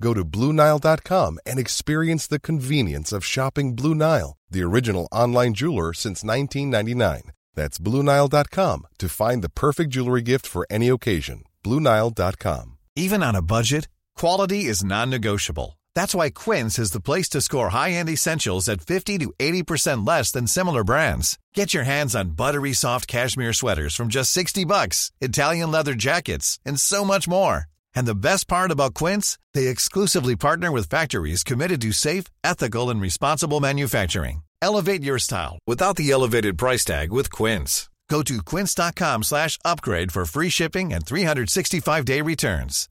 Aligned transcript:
Go 0.00 0.12
to 0.14 0.24
BlueNile.com 0.24 1.38
and 1.46 1.58
experience 1.58 2.26
the 2.26 2.40
convenience 2.40 3.12
of 3.12 3.24
shopping 3.24 3.74
Blue 3.74 3.94
Nile, 3.94 4.36
the 4.50 4.62
original 4.62 5.08
online 5.12 5.54
jeweler 5.54 5.92
since 5.92 6.24
1999. 6.24 7.32
That's 7.54 7.78
BlueNile.com 7.78 8.86
to 8.98 9.08
find 9.08 9.42
the 9.42 9.48
perfect 9.48 9.90
jewelry 9.90 10.22
gift 10.22 10.46
for 10.46 10.66
any 10.70 10.88
occasion. 10.88 11.44
BlueNile.com. 11.62 12.78
Even 12.96 13.22
on 13.22 13.34
a 13.34 13.42
budget, 13.42 13.88
quality 14.16 14.64
is 14.66 14.84
non 14.84 15.10
negotiable. 15.10 15.78
That's 15.94 16.14
why 16.14 16.30
Quince 16.30 16.78
is 16.78 16.90
the 16.90 17.00
place 17.00 17.28
to 17.30 17.40
score 17.40 17.70
high 17.70 17.92
end 17.92 18.08
essentials 18.08 18.68
at 18.68 18.80
50 18.80 19.18
to 19.18 19.32
80% 19.38 20.06
less 20.06 20.30
than 20.30 20.46
similar 20.46 20.84
brands. 20.84 21.38
Get 21.54 21.74
your 21.74 21.84
hands 21.84 22.14
on 22.14 22.30
buttery 22.30 22.72
soft 22.72 23.08
cashmere 23.08 23.52
sweaters 23.52 23.94
from 23.94 24.08
just 24.08 24.32
60 24.32 24.64
bucks, 24.64 25.12
Italian 25.20 25.70
leather 25.70 25.94
jackets, 25.94 26.58
and 26.64 26.78
so 26.78 27.04
much 27.04 27.28
more. 27.28 27.66
And 27.94 28.06
the 28.06 28.14
best 28.14 28.46
part 28.48 28.70
about 28.70 28.94
Quince, 28.94 29.38
they 29.54 29.66
exclusively 29.66 30.36
partner 30.36 30.70
with 30.70 30.88
factories 30.88 31.42
committed 31.42 31.80
to 31.82 31.92
safe, 31.92 32.26
ethical, 32.44 32.90
and 32.90 33.00
responsible 33.00 33.60
manufacturing. 33.60 34.42
Elevate 34.62 35.02
your 35.02 35.18
style 35.18 35.58
without 35.66 35.96
the 35.96 36.10
elevated 36.10 36.56
price 36.56 36.84
tag 36.84 37.12
with 37.12 37.30
Quince. 37.30 37.90
Go 38.08 38.22
to 38.22 38.42
quince.com 38.42 39.22
slash 39.22 39.58
upgrade 39.64 40.12
for 40.12 40.24
free 40.26 40.50
shipping 40.50 40.92
and 40.92 41.04
365-day 41.04 42.20
returns. 42.20 42.88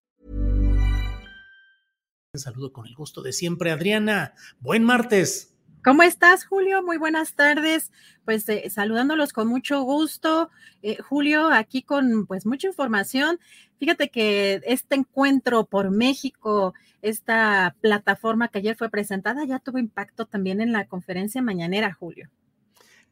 saludo 2.36 2.74
con 2.74 2.88
el 2.88 2.96
gusto 2.96 3.22
de 3.22 3.32
siempre, 3.32 3.72
Adriana. 3.72 4.34
Buen 4.60 4.84
martes. 4.84 5.53
¿Cómo 5.84 6.04
estás, 6.04 6.46
Julio? 6.46 6.82
Muy 6.82 6.98
buenas 6.98 7.34
tardes. 7.34 7.92
Pues 8.24 8.48
eh, 8.48 8.70
saludándolos 8.70 9.34
con 9.34 9.50
mucho 9.50 9.82
gusto. 9.82 10.50
Eh, 10.82 10.98
Julio, 11.02 11.50
aquí 11.52 11.82
con 11.82 12.26
pues 12.26 12.46
mucha 12.46 12.68
información. 12.68 13.38
Fíjate 13.80 14.10
que 14.10 14.62
este 14.66 14.96
encuentro 14.96 15.66
por 15.66 15.92
México, 15.92 16.74
esta 17.02 17.76
plataforma 17.82 18.48
que 18.48 18.60
ayer 18.60 18.78
fue 18.78 18.90
presentada, 18.90 19.44
ya 19.44 19.60
tuvo 19.60 19.78
impacto 19.78 20.26
también 20.26 20.62
en 20.62 20.72
la 20.72 20.88
conferencia 20.88 21.42
mañanera, 21.42 21.92
Julio. 21.92 22.30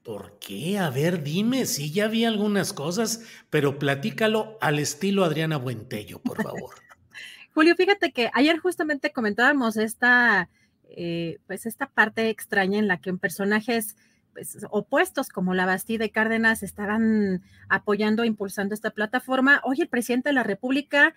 ¿Por 0.02 0.40
qué? 0.40 0.80
A 0.80 0.90
ver, 0.90 1.24
dime, 1.24 1.66
sí, 1.66 1.92
ya 1.92 2.08
vi 2.08 2.24
algunas 2.24 2.72
cosas, 2.72 3.26
pero 3.50 3.80
platícalo 3.80 4.58
al 4.62 4.80
estilo 4.80 5.26
Adriana 5.26 5.58
Buentello, 5.58 6.20
por 6.20 6.42
favor. 6.42 6.76
Julio, 7.54 7.76
fíjate 7.76 8.14
que 8.14 8.32
ayer 8.34 8.58
justamente 8.60 9.12
comentábamos 9.12 9.76
esta 9.76 10.48
eh, 10.96 11.40
pues 11.48 11.66
esta 11.66 11.88
parte 11.88 12.30
extraña 12.30 12.80
en 12.80 12.88
la 12.88 12.98
que 12.98 13.14
personajes 13.14 13.96
pues, 14.34 14.66
opuestos 14.70 15.30
como 15.30 15.54
la 15.54 15.66
Bastida 15.66 16.06
y 16.06 16.10
Cárdenas 16.10 16.64
estaban 16.64 17.44
apoyando, 17.70 18.24
impulsando 18.24 18.74
esta 18.74 18.92
plataforma. 18.92 19.62
Hoy 19.64 19.82
el 19.82 19.88
presidente 19.90 20.30
de 20.30 20.34
la 20.34 20.44
República 20.44 21.16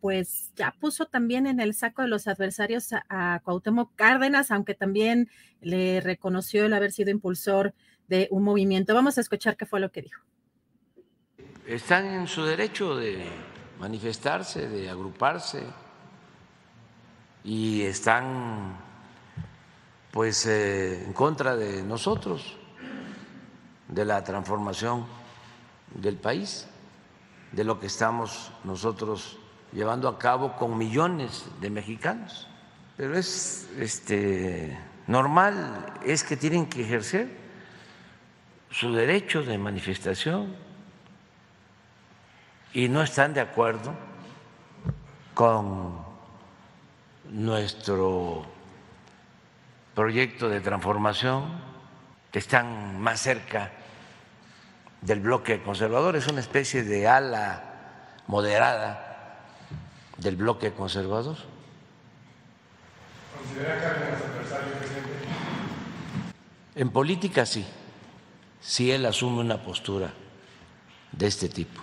pues 0.00 0.50
ya 0.56 0.74
puso 0.80 1.06
también 1.06 1.46
en 1.46 1.60
el 1.60 1.74
saco 1.74 2.02
de 2.02 2.08
los 2.08 2.26
adversarios 2.26 2.92
a, 2.92 3.04
a 3.08 3.38
Cuauhtémoc 3.40 3.94
Cárdenas, 3.94 4.50
aunque 4.50 4.74
también 4.74 5.30
le 5.60 6.00
reconoció 6.00 6.64
el 6.66 6.72
haber 6.72 6.90
sido 6.90 7.10
impulsor 7.10 7.72
de 8.08 8.26
un 8.32 8.42
movimiento. 8.42 8.94
Vamos 8.94 9.16
a 9.16 9.20
escuchar 9.20 9.56
qué 9.56 9.64
fue 9.64 9.78
lo 9.78 9.92
que 9.92 10.02
dijo. 10.02 10.20
Están 11.66 12.06
en 12.06 12.26
su 12.26 12.44
derecho 12.44 12.96
de 12.96 13.24
manifestarse, 13.78 14.68
de 14.68 14.90
agruparse 14.90 15.62
y 17.44 17.82
están 17.82 18.76
pues 20.12 20.46
eh, 20.46 21.04
en 21.04 21.12
contra 21.14 21.56
de 21.56 21.82
nosotros, 21.82 22.56
de 23.88 24.04
la 24.04 24.22
transformación 24.22 25.06
del 25.94 26.16
país, 26.16 26.66
de 27.50 27.64
lo 27.64 27.80
que 27.80 27.86
estamos 27.86 28.52
nosotros 28.62 29.38
llevando 29.72 30.08
a 30.08 30.18
cabo 30.18 30.54
con 30.56 30.76
millones 30.76 31.46
de 31.60 31.70
mexicanos. 31.70 32.46
Pero 32.96 33.16
es 33.16 33.68
este, 33.78 34.78
normal, 35.06 35.94
es 36.04 36.22
que 36.24 36.36
tienen 36.36 36.66
que 36.66 36.82
ejercer 36.82 37.28
su 38.70 38.92
derecho 38.92 39.42
de 39.42 39.56
manifestación 39.56 40.54
y 42.74 42.88
no 42.88 43.02
están 43.02 43.32
de 43.32 43.40
acuerdo 43.40 43.94
con 45.34 46.04
nuestro 47.30 48.51
proyecto 49.94 50.48
de 50.48 50.60
transformación, 50.60 51.44
que 52.30 52.38
están 52.38 53.00
más 53.00 53.20
cerca 53.20 53.72
del 55.02 55.20
bloque 55.20 55.62
conservador, 55.62 56.16
es 56.16 56.26
una 56.28 56.40
especie 56.40 56.82
de 56.82 57.06
ala 57.06 58.18
moderada 58.26 59.40
del 60.16 60.36
bloque 60.36 60.72
conservador. 60.72 61.36
¿Considera 63.36 63.78
que 63.78 63.86
adversario, 63.86 64.72
presidente? 64.78 65.10
En 66.74 66.90
política 66.90 67.44
sí, 67.44 67.66
si 68.60 68.90
él 68.90 69.04
asume 69.04 69.40
una 69.40 69.62
postura 69.62 70.12
de 71.10 71.26
este 71.26 71.48
tipo. 71.48 71.82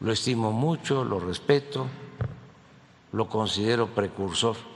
Lo 0.00 0.12
estimo 0.12 0.52
mucho, 0.52 1.04
lo 1.04 1.18
respeto, 1.18 1.88
lo 3.12 3.28
considero 3.28 3.88
precursor 3.88 4.75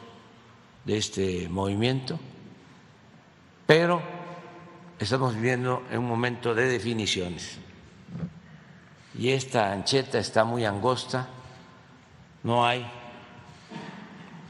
de 0.84 0.96
este 0.96 1.48
movimiento, 1.48 2.18
pero 3.66 4.02
estamos 4.98 5.34
viviendo 5.34 5.82
en 5.90 5.98
un 5.98 6.06
momento 6.06 6.54
de 6.54 6.66
definiciones. 6.66 7.58
Y 9.18 9.30
esta 9.30 9.72
ancheta 9.72 10.18
está 10.18 10.44
muy 10.44 10.64
angosta, 10.64 11.28
no 12.42 12.66
hay 12.66 12.86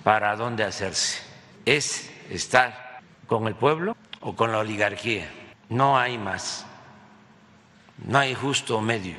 para 0.05 0.37
dónde 0.37 0.65
hacerse. 0.65 1.21
Es 1.65 2.11
estar 2.31 3.01
con 3.27 3.47
el 3.47 3.55
pueblo 3.55 3.97
o 4.21 4.35
con 4.35 4.53
la 4.53 4.59
oligarquía. 4.59 5.29
No 5.69 5.99
hay 5.99 6.19
más. 6.19 6.67
No 8.07 8.19
hay 8.19 8.35
justo 8.35 8.81
medio. 8.81 9.17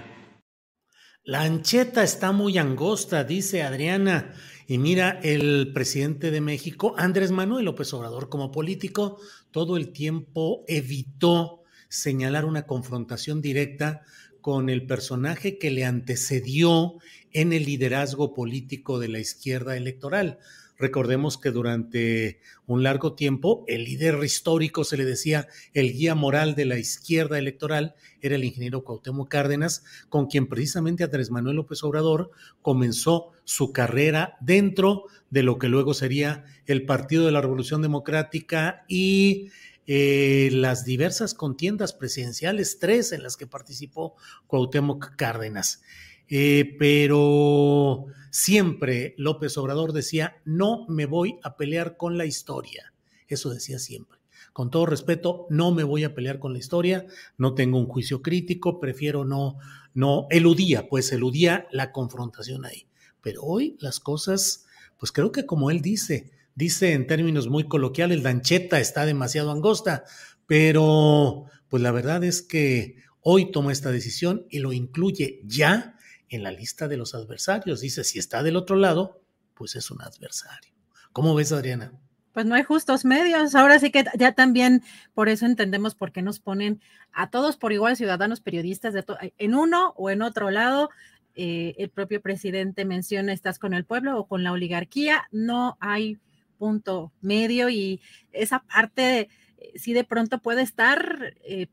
La 1.24 1.42
ancheta 1.42 2.04
está 2.04 2.32
muy 2.32 2.58
angosta, 2.58 3.24
dice 3.24 3.64
Adriana. 3.64 4.34
Y 4.72 4.78
mira, 4.78 5.20
el 5.22 5.74
presidente 5.74 6.32
de 6.32 6.40
México, 6.40 6.96
Andrés 6.98 7.32
Manuel 7.32 7.66
López 7.66 7.94
Obrador, 7.94 8.30
como 8.30 8.54
político, 8.54 9.20
todo 9.52 9.76
el 9.76 9.92
tiempo 9.92 10.64
evitó 10.66 11.64
señalar 11.90 12.46
una 12.46 12.66
confrontación 12.66 13.42
directa 13.42 14.04
con 14.40 14.70
el 14.70 14.86
personaje 14.86 15.58
que 15.58 15.72
le 15.72 15.84
antecedió 15.84 17.00
en 17.34 17.52
el 17.52 17.66
liderazgo 17.66 18.34
político 18.34 18.98
de 18.98 19.10
la 19.10 19.20
izquierda 19.20 19.76
electoral. 19.76 20.40
Recordemos 20.82 21.38
que 21.38 21.52
durante 21.52 22.40
un 22.66 22.82
largo 22.82 23.14
tiempo 23.14 23.64
el 23.68 23.84
líder 23.84 24.18
histórico 24.24 24.84
se 24.84 24.98
le 24.98 25.06
decía 25.06 25.48
el 25.76 25.94
guía 25.94 26.16
moral 26.16 26.56
de 26.56 26.66
la 26.66 26.80
izquierda 26.80 27.38
electoral 27.38 27.94
era 28.20 28.34
el 28.34 28.44
ingeniero 28.44 28.84
Cuauhtémoc 28.84 29.30
Cárdenas, 29.30 29.84
con 30.10 30.26
quien 30.26 30.48
precisamente 30.48 31.04
Andrés 31.04 31.30
Manuel 31.30 31.58
López 31.58 31.84
Obrador 31.84 32.32
comenzó 32.64 33.30
su 33.44 33.72
carrera 33.72 34.38
dentro 34.42 35.04
de 35.30 35.44
lo 35.44 35.60
que 35.60 35.68
luego 35.68 35.94
sería 35.94 36.46
el 36.66 36.88
Partido 36.88 37.28
de 37.28 37.32
la 37.32 37.42
Revolución 37.42 37.84
Democrática 37.84 38.84
y 38.88 39.50
eh, 39.86 40.50
las 40.52 40.84
diversas 40.84 41.36
contiendas 41.36 41.94
presidenciales, 41.94 42.80
tres 42.80 43.12
en 43.12 43.22
las 43.22 43.38
que 43.38 43.46
participó 43.46 44.16
Cuauhtémoc 44.48 45.16
Cárdenas. 45.16 45.84
Eh, 46.34 46.78
pero 46.80 48.06
siempre 48.32 49.14
López 49.18 49.58
Obrador 49.58 49.92
decía, 49.92 50.38
no 50.46 50.86
me 50.88 51.06
voy 51.06 51.40
a 51.44 51.58
pelear 51.58 51.98
con 51.98 52.18
la 52.18 52.26
historia. 52.26 52.94
Eso 53.28 53.50
decía 53.50 53.80
siempre. 53.80 54.20
Con 54.54 54.72
todo 54.72 54.86
respeto, 54.86 55.46
no 55.50 55.72
me 55.72 55.84
voy 55.84 56.06
a 56.06 56.16
pelear 56.16 56.40
con 56.40 56.54
la 56.54 56.60
historia, 56.60 57.06
no 57.38 57.54
tengo 57.54 57.78
un 57.78 57.86
juicio 57.86 58.22
crítico, 58.22 58.80
prefiero 58.80 59.26
no, 59.26 59.58
no, 59.94 60.28
eludía, 60.30 60.88
pues 60.88 61.12
eludía 61.12 61.68
la 61.72 61.92
confrontación 61.92 62.66
ahí. 62.66 62.88
Pero 63.22 63.44
hoy 63.44 63.76
las 63.82 64.00
cosas, 64.00 64.66
pues 64.98 65.12
creo 65.12 65.34
que 65.34 65.46
como 65.46 65.70
él 65.70 65.82
dice, 65.82 66.32
dice 66.56 66.94
en 66.94 67.08
términos 67.08 67.50
muy 67.50 67.68
coloquiales, 67.68 68.24
la 68.24 68.30
ancheta 68.30 68.80
está 68.80 69.06
demasiado 69.06 69.52
angosta, 69.52 70.06
pero 70.48 71.46
pues 71.68 71.84
la 71.84 71.92
verdad 71.92 72.24
es 72.24 72.42
que 72.42 72.96
hoy 73.22 73.52
toma 73.52 73.74
esta 73.74 73.92
decisión 73.92 74.46
y 74.50 74.60
lo 74.60 74.72
incluye 74.72 75.42
ya 75.46 75.98
en 76.32 76.44
la 76.44 76.52
lista 76.52 76.88
de 76.88 76.98
los 76.98 77.14
adversarios. 77.14 77.82
Dice, 77.82 78.04
si 78.04 78.18
está 78.18 78.42
del 78.42 78.56
otro 78.56 78.76
lado, 78.76 79.22
pues 79.54 79.76
es 79.76 79.92
un 79.92 80.02
adversario. 80.02 80.74
¿Cómo 81.14 81.36
ves, 81.36 81.52
Adriana? 81.52 81.92
Pues 82.32 82.46
no 82.46 82.56
hay 82.56 82.64
justos 82.64 83.04
medios. 83.04 83.54
Ahora 83.54 83.78
sí 83.80 83.92
que 83.92 84.06
ya 84.18 84.32
también 84.32 84.82
por 85.14 85.28
eso 85.28 85.46
entendemos 85.46 85.94
por 85.94 86.14
qué 86.14 86.22
nos 86.22 86.40
ponen 86.40 86.82
a 87.12 87.30
todos 87.30 87.58
por 87.58 87.74
igual, 87.74 87.98
ciudadanos, 87.98 88.40
periodistas, 88.40 88.94
de 88.94 89.04
en 89.38 89.54
uno 89.54 89.94
o 89.98 90.10
en 90.10 90.22
otro 90.22 90.50
lado. 90.50 90.90
Eh, 91.36 91.76
el 91.78 91.90
propio 91.90 92.22
presidente 92.22 92.86
menciona, 92.86 93.34
estás 93.34 93.60
con 93.60 93.74
el 93.74 93.86
pueblo 93.86 94.18
o 94.18 94.28
con 94.28 94.44
la 94.44 94.54
oligarquía. 94.54 95.28
No 95.32 95.78
hay 95.82 96.18
punto 96.58 97.12
medio 97.22 97.70
y 97.70 98.00
esa 98.32 98.60
parte 98.64 99.30
eh, 99.58 99.74
sí 99.76 99.94
de 99.94 100.06
pronto 100.06 100.40
puede 100.40 100.62
estar 100.62 101.34
eh, 101.44 101.68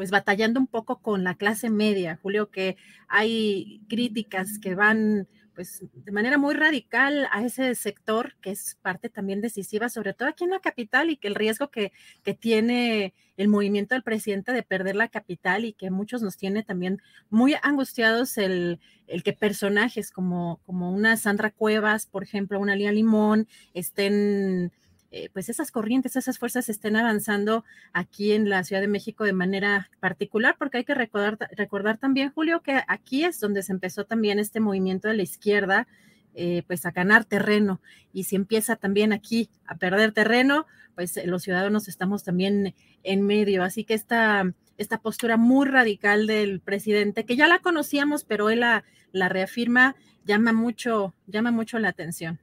pues 0.00 0.10
batallando 0.10 0.58
un 0.58 0.66
poco 0.66 1.02
con 1.02 1.24
la 1.24 1.34
clase 1.34 1.68
media, 1.68 2.18
Julio, 2.22 2.48
que 2.48 2.78
hay 3.06 3.82
críticas 3.86 4.58
que 4.58 4.74
van 4.74 5.28
pues 5.54 5.84
de 5.92 6.10
manera 6.10 6.38
muy 6.38 6.54
radical 6.54 7.28
a 7.30 7.44
ese 7.44 7.74
sector 7.74 8.34
que 8.40 8.50
es 8.50 8.78
parte 8.80 9.10
también 9.10 9.42
decisiva, 9.42 9.90
sobre 9.90 10.14
todo 10.14 10.30
aquí 10.30 10.44
en 10.44 10.52
la 10.52 10.60
capital 10.60 11.10
y 11.10 11.18
que 11.18 11.28
el 11.28 11.34
riesgo 11.34 11.70
que, 11.70 11.92
que 12.22 12.32
tiene 12.32 13.12
el 13.36 13.48
movimiento 13.48 13.94
del 13.94 14.02
presidente 14.02 14.54
de 14.54 14.62
perder 14.62 14.96
la 14.96 15.08
capital 15.08 15.66
y 15.66 15.74
que 15.74 15.90
muchos 15.90 16.22
nos 16.22 16.38
tiene 16.38 16.62
también 16.62 17.02
muy 17.28 17.56
angustiados 17.62 18.38
el, 18.38 18.80
el 19.06 19.22
que 19.22 19.34
personajes 19.34 20.12
como, 20.12 20.62
como 20.64 20.90
una 20.94 21.18
Sandra 21.18 21.50
Cuevas, 21.50 22.06
por 22.06 22.22
ejemplo, 22.22 22.58
una 22.58 22.74
Lía 22.74 22.90
Limón, 22.90 23.48
estén 23.74 24.72
eh, 25.12 25.28
pues 25.32 25.48
esas 25.48 25.72
corrientes, 25.72 26.14
esas 26.14 26.38
fuerzas 26.38 26.68
estén 26.68 26.94
avanzando 26.94 27.64
aquí 27.92 28.32
en 28.32 28.48
la 28.48 28.62
Ciudad 28.62 28.80
de 28.80 28.88
México 28.88 29.24
de 29.24 29.32
manera 29.32 29.90
particular, 29.98 30.54
porque 30.56 30.78
hay 30.78 30.84
que 30.84 30.94
recordar, 30.94 31.36
recordar 31.56 31.98
también, 31.98 32.30
Julio, 32.30 32.62
que 32.62 32.80
aquí 32.86 33.24
es 33.24 33.40
donde 33.40 33.62
se 33.64 33.72
empezó 33.72 34.04
también 34.04 34.38
este 34.38 34.60
movimiento 34.60 35.08
de 35.08 35.14
la 35.14 35.22
izquierda, 35.22 35.88
eh, 36.34 36.62
pues 36.68 36.86
a 36.86 36.92
ganar 36.92 37.24
terreno. 37.24 37.80
Y 38.12 38.24
si 38.24 38.36
empieza 38.36 38.76
también 38.76 39.12
aquí 39.12 39.50
a 39.66 39.76
perder 39.76 40.12
terreno, 40.12 40.66
pues 40.94 41.16
eh, 41.16 41.26
los 41.26 41.42
ciudadanos 41.42 41.88
estamos 41.88 42.22
también 42.22 42.74
en 43.02 43.22
medio. 43.26 43.64
Así 43.64 43.82
que 43.82 43.94
esta, 43.94 44.54
esta 44.78 44.98
postura 44.98 45.36
muy 45.36 45.66
radical 45.66 46.28
del 46.28 46.60
presidente, 46.60 47.24
que 47.24 47.34
ya 47.34 47.48
la 47.48 47.58
conocíamos, 47.58 48.22
pero 48.22 48.48
él 48.48 48.60
la, 48.60 48.84
la 49.10 49.28
reafirma, 49.28 49.96
llama 50.24 50.52
mucho, 50.52 51.14
llama 51.26 51.50
mucho 51.50 51.80
la 51.80 51.88
atención. 51.88 52.38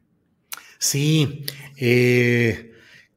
Sí, 0.79 1.45
eh, 1.77 2.71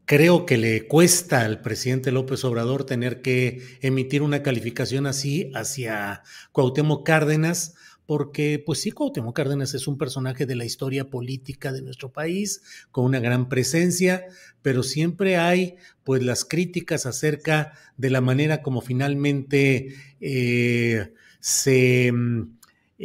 creo 0.06 0.46
que 0.46 0.56
le 0.56 0.86
cuesta 0.86 1.42
al 1.42 1.60
presidente 1.60 2.10
López 2.10 2.44
Obrador 2.44 2.84
tener 2.84 3.22
que 3.22 3.78
emitir 3.82 4.22
una 4.22 4.42
calificación 4.42 5.06
así 5.06 5.50
hacia 5.54 6.22
Cuauhtémoc 6.52 7.04
Cárdenas, 7.06 7.74
porque 8.06 8.60
pues 8.64 8.80
sí, 8.80 8.92
Cuauhtémoc 8.92 9.36
Cárdenas 9.36 9.74
es 9.74 9.86
un 9.86 9.98
personaje 9.98 10.46
de 10.46 10.56
la 10.56 10.64
historia 10.64 11.10
política 11.10 11.70
de 11.70 11.82
nuestro 11.82 12.12
país, 12.12 12.62
con 12.90 13.04
una 13.04 13.20
gran 13.20 13.48
presencia, 13.48 14.24
pero 14.62 14.82
siempre 14.82 15.36
hay 15.36 15.76
pues 16.02 16.22
las 16.22 16.44
críticas 16.44 17.06
acerca 17.06 17.74
de 17.96 18.10
la 18.10 18.20
manera 18.20 18.62
como 18.62 18.80
finalmente 18.80 19.94
eh, 20.20 21.12
se 21.40 22.10
mm, 22.10 22.56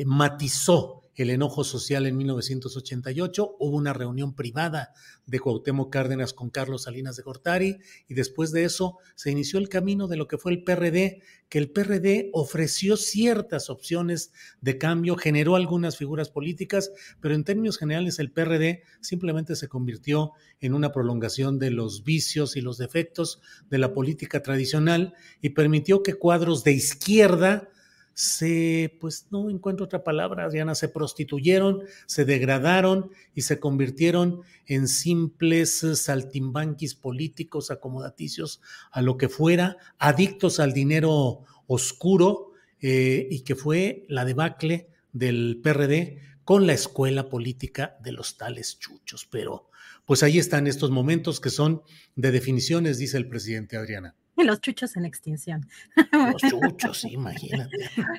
matizó 0.05 1.04
el 1.15 1.29
enojo 1.29 1.63
social 1.63 2.05
en 2.05 2.17
1988, 2.17 3.55
hubo 3.59 3.77
una 3.77 3.93
reunión 3.93 4.35
privada 4.35 4.93
de 5.25 5.39
Cuauhtémoc 5.39 5.91
Cárdenas 5.91 6.33
con 6.33 6.49
Carlos 6.49 6.83
Salinas 6.83 7.15
de 7.15 7.23
Gortari 7.23 7.77
y 8.07 8.13
después 8.13 8.51
de 8.51 8.65
eso 8.65 8.97
se 9.15 9.31
inició 9.31 9.59
el 9.59 9.69
camino 9.69 10.07
de 10.07 10.17
lo 10.17 10.27
que 10.27 10.37
fue 10.37 10.51
el 10.51 10.63
PRD, 10.63 11.21
que 11.49 11.57
el 11.57 11.71
PRD 11.71 12.29
ofreció 12.33 12.97
ciertas 12.97 13.69
opciones 13.69 14.33
de 14.61 14.77
cambio, 14.77 15.15
generó 15.15 15.55
algunas 15.55 15.97
figuras 15.97 16.29
políticas, 16.29 16.91
pero 17.21 17.33
en 17.33 17.43
términos 17.43 17.77
generales 17.77 18.19
el 18.19 18.31
PRD 18.31 18.83
simplemente 19.01 19.55
se 19.55 19.67
convirtió 19.67 20.33
en 20.59 20.73
una 20.73 20.91
prolongación 20.91 21.59
de 21.59 21.71
los 21.71 22.03
vicios 22.03 22.55
y 22.55 22.61
los 22.61 22.77
defectos 22.77 23.41
de 23.69 23.77
la 23.77 23.93
política 23.93 24.41
tradicional 24.41 25.13
y 25.41 25.49
permitió 25.49 26.03
que 26.03 26.15
cuadros 26.15 26.63
de 26.63 26.73
izquierda 26.73 27.69
se, 28.15 28.97
pues 29.01 29.27
no 29.29 29.49
encuentro 29.49 29.85
otra 29.85 30.03
palabra, 30.03 30.49
Diana, 30.49 30.73
se 30.73 30.87
prostituyeron, 30.87 31.83
se 32.07 32.23
degradaron 32.23 33.11
y 33.33 33.41
se 33.41 33.59
convirtieron 33.59 34.41
en 34.65 34.87
simples 34.87 35.85
saltimbanquis 35.95 36.95
políticos 36.95 37.71
acomodaticios 37.71 38.61
a 38.91 39.01
lo 39.01 39.17
que 39.17 39.27
fuera, 39.27 39.75
adictos 39.99 40.61
al 40.61 40.71
dinero 40.71 41.43
oscuro 41.67 42.53
eh, 42.79 43.27
y 43.29 43.41
que 43.41 43.55
fue 43.55 44.05
la 44.07 44.23
debacle 44.23 44.87
del 45.11 45.59
PRD 45.61 46.21
con 46.45 46.67
la 46.67 46.73
escuela 46.73 47.27
política 47.27 47.97
de 48.01 48.13
los 48.13 48.37
tales 48.37 48.79
chuchos. 48.79 49.27
Pero 49.29 49.69
pues 50.05 50.23
ahí 50.23 50.39
están 50.39 50.67
estos 50.67 50.89
momentos 50.89 51.41
que 51.41 51.49
son 51.49 51.81
de 52.15 52.31
definiciones, 52.31 52.97
dice 52.97 53.17
el 53.17 53.27
presidente 53.27 53.75
Adriana. 53.75 54.15
Los 54.45 54.61
chuchos 54.61 54.95
en 54.97 55.05
extinción. 55.05 55.67
Los 56.11 56.41
chuchos, 56.41 57.05
imagínate. 57.05 57.77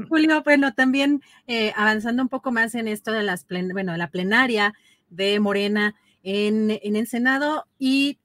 Julio, 0.09 0.43
bueno, 0.43 0.73
también 0.75 1.23
eh, 1.47 1.73
avanzando 1.77 2.23
un 2.23 2.29
poco 2.29 2.53
más 2.53 2.75
en 2.75 2.89
esto 2.89 3.13
de 3.13 3.23
las 3.23 3.47
bueno, 3.49 3.97
la 3.97 4.11
plenaria 4.11 4.75
de 5.09 5.39
Morena 5.41 5.95
en, 6.23 6.79
en 6.83 6.97
el 6.97 7.07
Senado 7.07 7.67
y 7.79 8.19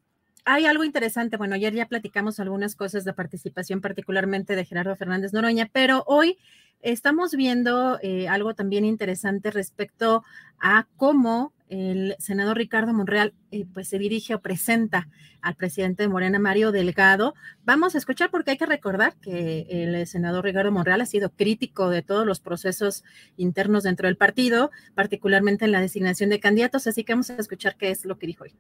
hay 0.45 0.65
algo 0.65 0.83
interesante. 0.83 1.38
Bueno, 1.38 1.55
ayer 1.55 1.73
ya 1.73 1.88
platicamos 1.88 2.39
algunas 2.39 2.75
cosas 2.75 3.05
de 3.05 3.13
participación, 3.13 3.81
particularmente 3.81 4.55
de 4.55 4.65
Gerardo 4.65 4.95
Fernández 4.95 5.33
Noroña, 5.33 5.69
pero 5.71 6.03
hoy 6.07 6.38
estamos 6.81 7.35
viendo 7.35 7.99
eh, 8.01 8.27
algo 8.27 8.55
también 8.55 8.85
interesante 8.85 9.51
respecto 9.51 10.23
a 10.59 10.88
cómo 10.97 11.53
el 11.69 12.15
senador 12.19 12.57
Ricardo 12.57 12.93
Monreal 12.93 13.33
eh, 13.51 13.65
pues 13.73 13.88
se 13.88 13.97
dirige 13.97 14.35
o 14.35 14.41
presenta 14.41 15.07
al 15.41 15.55
presidente 15.55 16.03
de 16.03 16.09
Morena, 16.09 16.38
Mario 16.38 16.71
Delgado. 16.71 17.33
Vamos 17.63 17.95
a 17.95 17.97
escuchar 17.97 18.29
porque 18.29 18.51
hay 18.51 18.57
que 18.57 18.65
recordar 18.65 19.15
que 19.21 19.67
el 19.69 20.05
senador 20.05 20.43
Ricardo 20.43 20.71
Monreal 20.71 21.01
ha 21.01 21.05
sido 21.05 21.29
crítico 21.29 21.89
de 21.89 22.01
todos 22.01 22.25
los 22.25 22.41
procesos 22.41 23.03
internos 23.38 23.83
dentro 23.83 24.07
del 24.07 24.17
partido, 24.17 24.69
particularmente 24.95 25.65
en 25.65 25.71
la 25.71 25.81
designación 25.81 26.29
de 26.29 26.41
candidatos, 26.41 26.88
así 26.88 27.03
que 27.03 27.13
vamos 27.13 27.29
a 27.29 27.35
escuchar 27.35 27.77
qué 27.77 27.89
es 27.89 28.05
lo 28.05 28.17
que 28.17 28.27
dijo 28.27 28.43
hoy. 28.43 28.53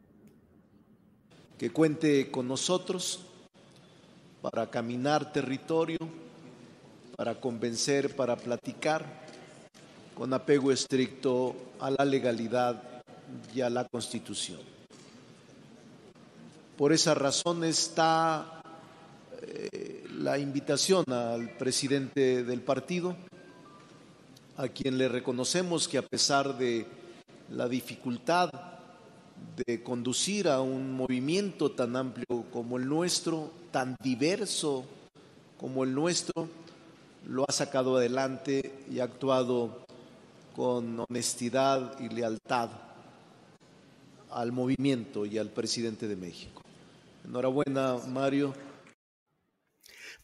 Que 1.61 1.69
cuente 1.69 2.31
con 2.31 2.47
nosotros 2.47 3.19
para 4.41 4.71
caminar 4.71 5.31
territorio, 5.31 5.99
para 7.15 7.39
convencer, 7.39 8.15
para 8.15 8.35
platicar, 8.35 9.05
con 10.15 10.33
apego 10.33 10.71
estricto 10.71 11.55
a 11.79 11.91
la 11.91 12.03
legalidad 12.03 13.03
y 13.53 13.61
a 13.61 13.69
la 13.69 13.87
Constitución. 13.87 14.59
Por 16.79 16.93
esa 16.93 17.13
razón 17.13 17.63
está 17.63 18.63
eh, 19.43 20.07
la 20.17 20.39
invitación 20.39 21.05
al 21.13 21.57
presidente 21.57 22.43
del 22.43 22.61
partido, 22.61 23.15
a 24.57 24.67
quien 24.67 24.97
le 24.97 25.07
reconocemos 25.07 25.87
que 25.87 25.99
a 25.99 26.07
pesar 26.07 26.57
de 26.57 26.87
la 27.51 27.67
dificultad 27.67 28.49
de 29.65 29.83
conducir 29.83 30.47
a 30.47 30.61
un 30.61 30.93
movimiento 30.93 31.71
tan 31.71 31.95
amplio 31.95 32.45
como 32.51 32.77
el 32.77 32.87
nuestro, 32.87 33.51
tan 33.71 33.95
diverso 34.01 34.85
como 35.57 35.83
el 35.83 35.93
nuestro, 35.93 36.49
lo 37.27 37.45
ha 37.47 37.51
sacado 37.51 37.97
adelante 37.97 38.73
y 38.91 38.99
ha 38.99 39.05
actuado 39.05 39.85
con 40.55 41.03
honestidad 41.07 41.99
y 41.99 42.09
lealtad 42.09 42.69
al 44.31 44.51
movimiento 44.51 45.25
y 45.25 45.37
al 45.37 45.49
presidente 45.49 46.07
de 46.07 46.15
México. 46.15 46.61
Enhorabuena, 47.25 47.97
Mario. 48.07 48.53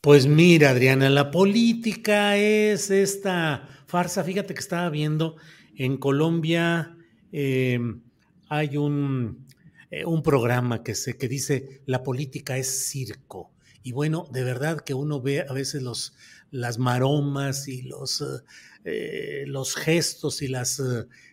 Pues 0.01 0.25
mira, 0.25 0.71
Adriana, 0.71 1.09
la 1.09 1.31
política 1.31 2.37
es 2.37 2.89
esta 2.89 3.67
farsa. 3.87 4.23
Fíjate 4.23 4.53
que 4.53 4.59
estaba 4.59 4.89
viendo 4.89 5.35
en 5.75 5.97
Colombia 5.97 6.95
eh, 7.31 7.79
hay 8.49 8.77
un, 8.77 9.47
eh, 9.91 10.05
un 10.05 10.23
programa 10.23 10.83
que, 10.83 10.95
se, 10.95 11.17
que 11.17 11.27
dice 11.27 11.81
la 11.85 12.03
política 12.03 12.57
es 12.57 12.87
circo. 12.89 13.51
Y 13.83 13.91
bueno, 13.93 14.27
de 14.31 14.43
verdad 14.43 14.81
que 14.81 14.93
uno 14.93 15.21
ve 15.21 15.45
a 15.47 15.53
veces 15.53 15.81
los, 15.81 16.13
las 16.51 16.77
maromas 16.77 17.67
y 17.67 17.83
los, 17.83 18.23
eh, 18.83 19.45
los 19.47 19.75
gestos 19.75 20.41
y 20.41 20.47
las 20.47 20.81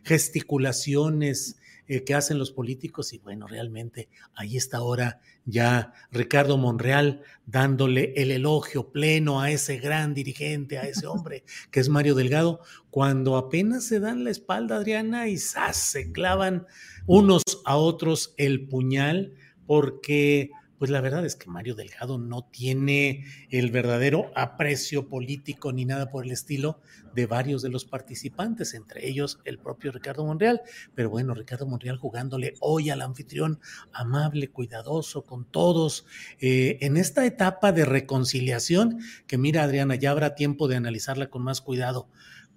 gesticulaciones 0.05 1.57
eh, 1.87 2.05
que 2.05 2.15
hacen 2.15 2.39
los 2.39 2.51
políticos 2.51 3.13
y 3.13 3.19
bueno, 3.19 3.47
realmente 3.47 4.09
ahí 4.35 4.57
está 4.57 4.79
ahora 4.79 5.21
ya 5.45 5.93
Ricardo 6.11 6.57
Monreal 6.57 7.23
dándole 7.47 8.15
el 8.17 8.31
elogio 8.31 8.91
pleno 8.91 9.41
a 9.41 9.51
ese 9.51 9.79
gran 9.79 10.15
dirigente, 10.15 10.79
a 10.79 10.83
ese 10.83 11.07
hombre 11.07 11.45
que 11.71 11.81
es 11.81 11.89
Mario 11.89 12.15
Delgado, 12.15 12.61
cuando 12.91 13.37
apenas 13.37 13.85
se 13.85 14.01
dan 14.01 14.25
la 14.25 14.31
espalda, 14.31 14.77
Adriana, 14.77 15.29
y 15.29 15.37
se 15.39 16.13
clavan 16.13 16.67
unos 17.07 17.43
a 17.65 17.77
otros 17.77 18.35
el 18.39 18.67
puñal, 18.67 19.35
porque 19.67 20.51
pues 20.79 20.91
la 20.91 21.01
verdad 21.01 21.25
es 21.25 21.37
que 21.37 21.51
Mario 21.51 21.75
Delgado 21.75 22.19
no 22.19 22.45
tiene 22.45 23.25
el 23.51 23.71
verdadero 23.71 24.31
aprecio 24.35 25.09
político 25.09 25.73
ni 25.73 25.85
nada 25.85 26.11
por 26.11 26.25
el 26.25 26.33
estilo 26.33 26.81
de 27.15 27.27
varios 27.27 27.63
de 27.63 27.69
los 27.69 27.85
participantes, 27.85 28.75
entre 28.75 29.09
ellos 29.09 29.39
el 29.45 29.59
propio 29.59 29.93
Ricardo 29.93 30.25
Monreal. 30.25 30.63
Pero 30.95 31.11
bueno, 31.11 31.35
Ricardo 31.35 31.67
Monreal 31.67 31.99
jugándole 31.99 32.55
hoy 32.61 32.91
al 32.91 33.03
anfitrión 33.03 33.61
amable, 33.93 34.49
cuidadoso 34.51 35.25
con 35.25 35.45
todos, 35.45 36.07
eh, 36.41 36.79
en 36.81 36.97
esta 36.97 37.25
etapa 37.25 37.73
de 37.73 37.85
reconciliación, 37.85 38.99
que 39.27 39.39
mira 39.39 39.63
Adriana, 39.63 39.95
ya 39.95 40.11
habrá 40.11 40.35
tiempo 40.35 40.69
de 40.69 40.77
analizarla 40.77 41.31
con 41.31 41.43
más 41.43 41.61
cuidado 41.61 42.09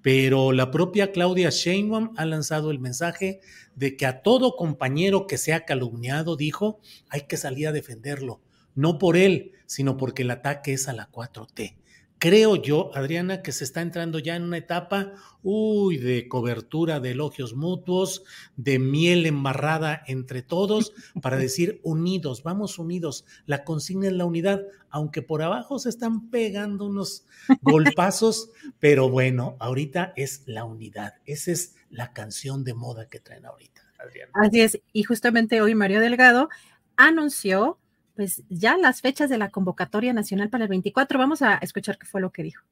pero 0.07 0.53
la 0.53 0.71
propia 0.71 1.11
Claudia 1.11 1.49
Sheinbaum 1.49 2.13
ha 2.15 2.23
lanzado 2.23 2.71
el 2.71 2.79
mensaje 2.79 3.41
de 3.75 3.97
que 3.97 4.05
a 4.05 4.21
todo 4.21 4.55
compañero 4.55 5.27
que 5.27 5.37
sea 5.37 5.65
calumniado, 5.65 6.37
dijo, 6.37 6.79
hay 7.09 7.23
que 7.23 7.35
salir 7.35 7.67
a 7.67 7.73
defenderlo, 7.73 8.39
no 8.73 8.99
por 8.99 9.17
él, 9.17 9.51
sino 9.65 9.97
porque 9.97 10.21
el 10.21 10.31
ataque 10.31 10.71
es 10.71 10.87
a 10.87 10.93
la 10.93 11.11
4T 11.11 11.75
creo 12.17 12.55
yo, 12.55 12.91
Adriana, 12.95 13.41
que 13.41 13.51
se 13.51 13.63
está 13.63 13.81
entrando 13.81 14.19
ya 14.19 14.35
en 14.35 14.43
una 14.43 14.57
etapa, 14.57 15.13
uy, 15.43 15.97
de 15.97 16.27
cobertura 16.27 16.99
de 16.99 17.11
elogios 17.11 17.55
mutuos, 17.55 18.23
de 18.55 18.79
miel 18.79 19.25
embarrada 19.25 20.03
entre 20.07 20.41
todos, 20.41 20.93
para 21.21 21.37
decir 21.37 21.79
unidos, 21.83 22.43
vamos 22.43 22.79
unidos. 22.79 23.25
La 23.45 23.63
consigna 23.63 24.07
es 24.07 24.13
la 24.13 24.25
unidad, 24.25 24.63
aunque 24.89 25.21
por 25.21 25.41
abajo 25.41 25.79
se 25.79 25.89
están 25.89 26.29
pegando 26.29 26.85
unos 26.85 27.25
golpazos, 27.61 28.49
pero 28.79 29.09
bueno, 29.09 29.55
ahorita 29.59 30.13
es 30.15 30.43
la 30.45 30.65
unidad. 30.65 31.15
Esa 31.25 31.51
es 31.51 31.75
la 31.89 32.13
canción 32.13 32.63
de 32.63 32.73
moda 32.73 33.07
que 33.07 33.19
traen 33.19 33.45
ahorita, 33.45 33.81
Adriana. 33.99 34.31
Así 34.35 34.61
es, 34.61 34.79
y 34.91 35.03
justamente 35.03 35.61
hoy 35.61 35.75
Mario 35.75 35.99
Delgado 35.99 36.49
anunció 36.95 37.77
pues 38.17 38.41
ya 38.49 38.77
las 38.77 39.01
fechas 39.01 39.29
de 39.29 39.37
la 39.37 39.49
convocatoria 39.49 40.11
nacional 40.11 40.49
para 40.49 40.63
el 40.63 40.69
24. 40.69 41.19
Vamos 41.19 41.43
a 41.43 41.53
escuchar 41.57 41.99
qué 41.99 42.07
fue 42.07 42.19
lo 42.19 42.31
que 42.31 42.41
dijo. 42.41 42.65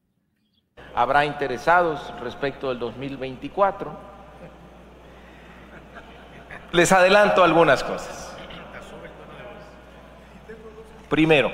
Habrá 0.92 1.24
interesados 1.24 2.12
respecto 2.20 2.68
del 2.68 2.80
2024. 2.80 3.96
Les 6.72 6.90
adelanto 6.90 7.44
algunas 7.44 7.84
cosas. 7.84 8.36
Primero, 11.08 11.52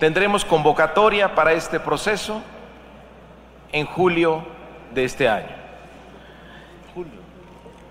tendremos 0.00 0.44
convocatoria 0.44 1.36
para 1.36 1.52
este 1.52 1.78
proceso 1.78 2.42
en 3.70 3.86
julio 3.86 4.44
de 4.92 5.04
este 5.04 5.28
año. 5.28 5.54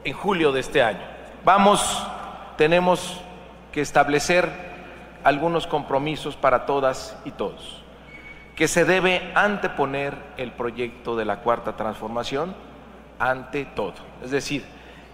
En 0.04 0.14
julio 0.14 0.52
de 0.52 0.60
este 0.60 0.84
año. 0.84 1.00
Vamos, 1.46 2.06
tenemos 2.58 3.22
que 3.72 3.80
establecer 3.80 4.71
algunos 5.24 5.68
compromisos 5.68 6.36
para 6.36 6.66
todas 6.66 7.18
y 7.26 7.32
todos, 7.32 7.84
que 8.56 8.68
se 8.68 8.86
debe 8.86 9.32
anteponer 9.36 10.16
el 10.38 10.52
proyecto 10.52 11.16
de 11.16 11.26
la 11.26 11.38
cuarta 11.38 11.76
transformación 11.76 12.56
ante 13.20 13.66
todo. 13.66 13.94
Es 14.24 14.32
decir, 14.32 14.64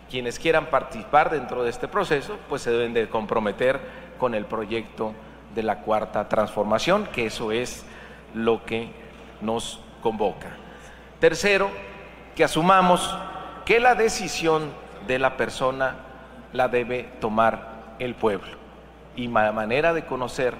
quienes 0.09 0.39
quieran 0.39 0.67
participar 0.67 1.29
dentro 1.29 1.63
de 1.63 1.69
este 1.69 1.87
proceso, 1.87 2.37
pues 2.47 2.61
se 2.61 2.71
deben 2.71 2.93
de 2.93 3.09
comprometer 3.09 3.79
con 4.17 4.33
el 4.33 4.45
proyecto 4.45 5.13
de 5.53 5.63
la 5.63 5.79
cuarta 5.79 6.29
transformación, 6.29 7.07
que 7.07 7.25
eso 7.25 7.51
es 7.51 7.85
lo 8.33 8.63
que 8.65 8.89
nos 9.41 9.81
convoca. 10.01 10.55
Tercero, 11.19 11.69
que 12.35 12.43
asumamos 12.43 13.15
que 13.65 13.79
la 13.79 13.95
decisión 13.95 14.71
de 15.07 15.19
la 15.19 15.35
persona 15.35 15.95
la 16.53 16.67
debe 16.67 17.03
tomar 17.19 17.95
el 17.99 18.15
pueblo 18.15 18.66
y 19.17 19.27
manera 19.27 19.93
de 19.93 20.05
conocer 20.05 20.53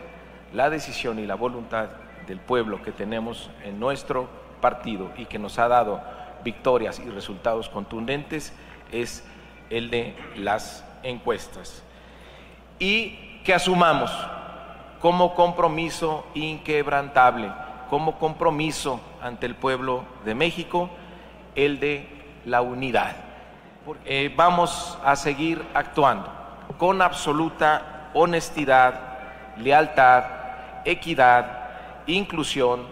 la 0.54 0.70
decisión 0.70 1.20
y 1.20 1.26
la 1.26 1.36
voluntad 1.36 1.88
del 2.28 2.40
pueblo 2.40 2.82
que 2.82 2.92
tenemos 2.92 3.50
en 3.64 3.80
nuestro 3.80 4.28
partido 4.60 5.12
y 5.16 5.26
que 5.26 5.40
nos 5.40 5.60
ha 5.60 5.68
dado 5.68 6.02
victorias 6.44 7.00
y 7.00 7.10
resultados 7.10 7.70
contundentes 7.70 8.54
es 8.92 9.24
el 9.70 9.90
de 9.90 10.16
las 10.36 10.84
encuestas. 11.04 11.84
Y 12.80 13.42
que 13.44 13.54
asumamos 13.54 14.12
como 15.00 15.36
compromiso 15.36 16.26
inquebrantable, 16.34 17.52
como 17.90 18.18
compromiso 18.18 19.00
ante 19.22 19.46
el 19.46 19.56
pueblo 19.56 20.04
de 20.26 20.36
México, 20.36 20.90
el 21.56 21.80
de 21.80 22.08
la 22.46 22.62
unidad. 22.62 23.16
Eh, 24.06 24.34
vamos 24.36 24.98
a 25.04 25.16
seguir 25.16 25.64
actuando 25.74 26.30
con 26.78 27.02
absoluta 27.02 27.97
honestidad, 28.14 29.00
lealtad, 29.58 30.24
equidad, 30.86 32.04
inclusión, 32.08 32.86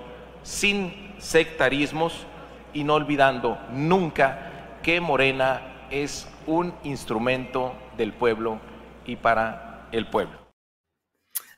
sin 0.44 1.14
sectarismos 1.18 2.26
y 2.74 2.84
no 2.84 2.96
olvidando 2.96 3.58
nunca 3.72 4.52
que 4.84 5.00
Morena 5.02 5.62
es 5.90 6.28
un 6.46 6.74
instrumento 6.84 7.74
del 7.98 8.14
pueblo 8.14 8.60
y 9.06 9.16
para 9.16 9.88
el 9.92 10.08
pueblo. 10.08 10.45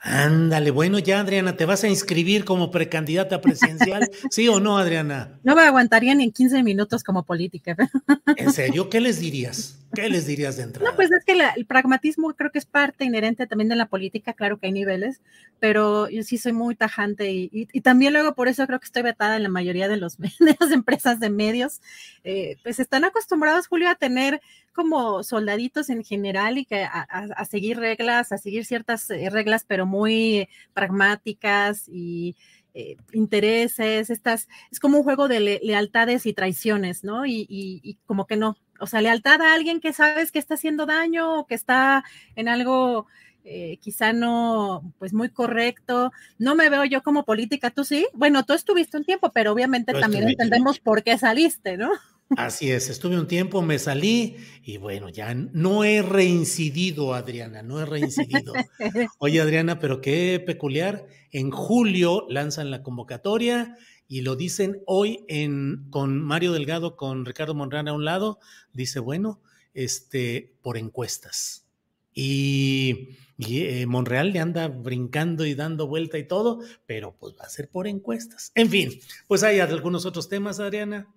Ándale, 0.10 0.72
bueno, 0.72 1.00
ya 1.00 1.20
Adriana, 1.20 1.58
¿te 1.58 1.66
vas 1.66 1.84
a 1.84 1.90
inscribir 1.90 2.46
como 2.46 2.72
precandidata 2.72 3.42
presidencial? 3.42 4.10
¿Sí 4.32 4.48
o 4.48 4.62
no, 4.62 4.78
Adriana? 4.78 5.38
No 5.44 5.54
me 5.54 5.64
aguantaría 5.64 6.16
ni 6.16 6.24
en 6.24 6.32
15 6.32 6.64
minutos 6.64 7.04
como 7.04 7.24
política. 7.24 7.76
¿En 8.38 8.54
serio? 8.54 8.90
¿Qué 8.90 9.02
les 9.02 9.20
dirías? 9.20 9.80
¿Qué 9.94 10.08
les 10.08 10.26
dirías 10.26 10.56
de 10.56 10.64
entrada? 10.64 10.90
No, 10.90 10.96
pues 10.96 11.12
es 11.12 11.26
que 11.26 11.34
el 11.34 11.66
pragmatismo 11.66 12.34
creo 12.36 12.52
que 12.52 12.60
es 12.60 12.66
parte 12.66 13.04
inherente 13.04 13.48
también 13.48 13.68
de 13.68 13.76
la 13.76 13.88
política, 13.88 14.32
claro 14.32 14.58
que 14.58 14.68
hay 14.68 14.72
niveles, 14.72 15.20
pero 15.60 16.10
yo 16.10 16.24
sí 16.24 16.38
soy 16.38 16.54
muy 16.54 16.76
tajante 16.76 17.30
y, 17.30 17.66
también 17.82 18.14
luego 18.14 18.34
por 18.34 18.48
eso 18.48 18.66
creo 18.66 18.80
que 18.80 18.86
estoy 18.86 19.04
vetada 19.04 19.36
en 19.36 19.44
la 19.44 19.50
mayoría 19.50 19.90
de, 19.90 19.98
los, 19.98 20.18
de 20.18 20.58
las 20.58 20.72
empresas 20.72 21.20
de 21.20 21.30
medios, 21.30 21.82
eh, 22.24 22.56
pues 22.64 22.80
están 22.80 23.04
acostumbrados, 23.04 23.68
Julio, 23.68 23.90
a 23.90 23.96
tener 23.96 24.42
como 24.78 25.24
soldaditos 25.24 25.90
en 25.90 26.04
general 26.04 26.60
y 26.60 26.66
que 26.66 26.84
a, 26.84 27.46
seguir 27.46 27.80
reglas, 27.80 28.32
a 28.32 28.38
seguir 28.38 28.64
ciertas 28.64 29.10
eh, 29.10 29.30
reglas, 29.32 29.66
pero 29.68 29.88
muy 29.88 30.48
pragmáticas 30.74 31.90
y 31.90 32.36
eh, 32.76 32.96
intereses, 33.12 34.12
estas, 34.12 34.48
es 34.72 34.80
como 34.80 35.00
un 35.00 35.04
juego 35.04 35.28
de 35.28 35.60
lealtades 35.64 36.28
y 36.28 36.34
traiciones, 36.34 37.04
¿no? 37.04 37.26
Y, 37.26 37.98
como 38.06 38.28
que 38.28 38.38
no, 38.38 38.56
o 38.80 38.86
sea, 38.86 39.02
lealtad 39.02 39.42
a 39.42 39.56
alguien 39.56 39.80
que 39.80 39.94
sabes 39.94 40.32
que 40.32 40.38
está 40.38 40.54
haciendo 40.54 40.86
daño 40.86 41.40
o 41.40 41.48
que 41.48 41.56
está 41.56 42.04
en 42.36 42.48
algo 42.48 43.08
eh, 43.44 43.80
quizá 43.82 44.14
no, 44.14 44.94
pues 45.00 45.12
muy 45.12 45.30
correcto. 45.30 46.12
No 46.38 46.54
me 46.54 46.70
veo 46.70 46.86
yo 46.86 47.02
como 47.02 47.26
política, 47.26 47.72
tú 47.72 47.84
sí. 47.84 48.06
Bueno, 48.14 48.46
tú 48.46 48.54
estuviste 48.54 48.96
un 48.96 49.06
tiempo, 49.06 49.32
pero 49.34 49.54
obviamente 49.54 49.94
también 49.94 50.30
entendemos 50.30 50.80
por 50.80 51.02
qué 51.02 51.18
saliste, 51.18 51.78
¿no? 51.78 51.90
Así 52.36 52.72
es, 52.72 52.90
estuve 52.90 53.18
un 53.18 53.28
tiempo, 53.28 53.62
me 53.62 53.80
salí 53.80 54.36
y 54.64 54.78
bueno, 54.78 55.10
ya 55.10 55.34
no 55.34 55.84
he 55.84 56.02
reincidido, 56.02 57.14
Adriana, 57.14 57.64
no 57.64 57.80
he 57.80 57.86
reincidido. 57.86 58.54
Oye, 59.20 59.40
Adriana, 59.40 59.80
pero 59.80 60.02
qué 60.02 60.44
peculiar, 60.46 61.08
en 61.32 61.52
julio 61.52 62.26
lanzan 62.30 62.70
la 62.70 62.84
convocatoria 62.84 63.78
y 64.08 64.22
lo 64.22 64.36
dicen 64.36 64.82
hoy 64.86 65.24
en, 65.28 65.88
con 65.90 66.22
Mario 66.22 66.52
Delgado, 66.52 66.96
con 66.96 67.26
Ricardo 67.26 67.56
Monreal 67.56 67.88
a 67.88 67.94
un 67.94 68.06
lado, 68.06 68.40
dice, 68.74 69.00
bueno, 69.00 69.42
este, 69.74 70.56
por 70.62 70.78
encuestas. 70.78 71.66
Y, 72.14 73.10
eh, 73.38 73.86
Monreal 73.86 74.34
le 74.34 74.40
anda 74.40 74.68
brincando 74.68 75.46
y 75.46 75.54
dando 75.54 75.88
vuelta 75.88 76.18
y 76.18 76.28
todo, 76.28 76.62
pero 76.88 77.16
pues 77.16 77.36
va 77.40 77.46
a 77.46 77.50
ser 77.50 77.70
por 77.70 77.88
encuestas. 77.88 78.52
En 78.56 78.70
fin, 78.70 79.00
pues 79.28 79.44
hay 79.44 79.60
algunos 79.60 80.06
otros 80.06 80.28
temas, 80.28 80.60
Adriana. 80.60 81.08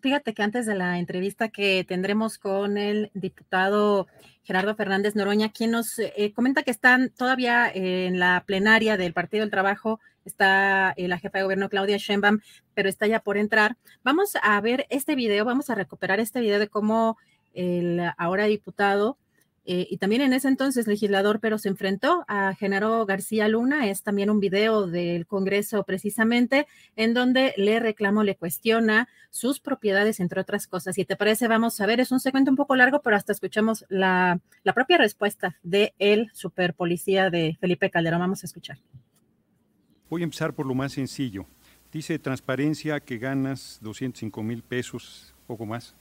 Fíjate 0.00 0.34
que 0.34 0.42
antes 0.42 0.66
de 0.66 0.74
la 0.74 0.98
entrevista 0.98 1.48
que 1.48 1.84
tendremos 1.86 2.38
con 2.38 2.78
el 2.78 3.10
diputado 3.14 4.06
Gerardo 4.42 4.74
Fernández 4.74 5.14
Noroña, 5.14 5.52
quien 5.52 5.72
nos 5.72 5.98
eh, 5.98 6.32
comenta 6.34 6.62
que 6.62 6.70
están 6.70 7.10
todavía 7.10 7.70
en 7.72 8.18
la 8.18 8.44
plenaria 8.46 8.96
del 8.96 9.12
Partido 9.12 9.42
del 9.42 9.50
Trabajo, 9.50 10.00
está 10.24 10.92
eh, 10.96 11.08
la 11.08 11.18
jefa 11.18 11.38
de 11.38 11.44
gobierno 11.44 11.68
Claudia 11.68 11.98
Sheinbaum, 11.98 12.40
pero 12.74 12.88
está 12.88 13.06
ya 13.06 13.20
por 13.20 13.36
entrar. 13.36 13.76
Vamos 14.02 14.36
a 14.42 14.60
ver 14.60 14.86
este 14.90 15.14
video, 15.14 15.44
vamos 15.44 15.70
a 15.70 15.74
recuperar 15.74 16.20
este 16.20 16.40
video 16.40 16.58
de 16.58 16.68
cómo 16.68 17.18
el 17.52 18.00
ahora 18.16 18.46
diputado 18.46 19.18
eh, 19.66 19.86
y 19.90 19.96
también 19.96 20.20
en 20.20 20.34
ese 20.34 20.48
entonces 20.48 20.86
legislador, 20.86 21.40
pero 21.40 21.56
se 21.56 21.70
enfrentó 21.70 22.24
a 22.28 22.54
Genaro 22.54 23.06
García 23.06 23.48
Luna. 23.48 23.88
Es 23.88 24.02
también 24.02 24.28
un 24.28 24.38
video 24.38 24.86
del 24.86 25.26
Congreso 25.26 25.84
precisamente 25.84 26.66
en 26.96 27.14
donde 27.14 27.54
le 27.56 27.80
reclamo, 27.80 28.24
le 28.24 28.36
cuestiona 28.36 29.08
sus 29.30 29.60
propiedades, 29.60 30.20
entre 30.20 30.40
otras 30.40 30.66
cosas. 30.66 30.96
Si 30.96 31.04
te 31.04 31.16
parece, 31.16 31.48
vamos 31.48 31.80
a 31.80 31.86
ver, 31.86 32.00
es 32.00 32.12
un 32.12 32.20
segmento 32.20 32.50
un 32.50 32.56
poco 32.56 32.76
largo, 32.76 33.00
pero 33.00 33.16
hasta 33.16 33.32
escuchamos 33.32 33.86
la, 33.88 34.40
la 34.64 34.72
propia 34.74 34.98
respuesta 34.98 35.56
de 35.62 35.94
el 35.98 36.30
super 36.34 36.74
policía 36.74 37.30
de 37.30 37.56
Felipe 37.58 37.90
Calderón. 37.90 38.20
Vamos 38.20 38.44
a 38.44 38.46
escuchar. 38.46 38.78
Voy 40.10 40.20
a 40.20 40.24
empezar 40.24 40.54
por 40.54 40.66
lo 40.66 40.74
más 40.74 40.92
sencillo. 40.92 41.46
Dice 41.90 42.18
transparencia 42.18 43.00
que 43.00 43.18
ganas 43.18 43.78
205 43.80 44.42
mil 44.42 44.62
pesos, 44.62 45.34
poco 45.46 45.64
más 45.64 45.94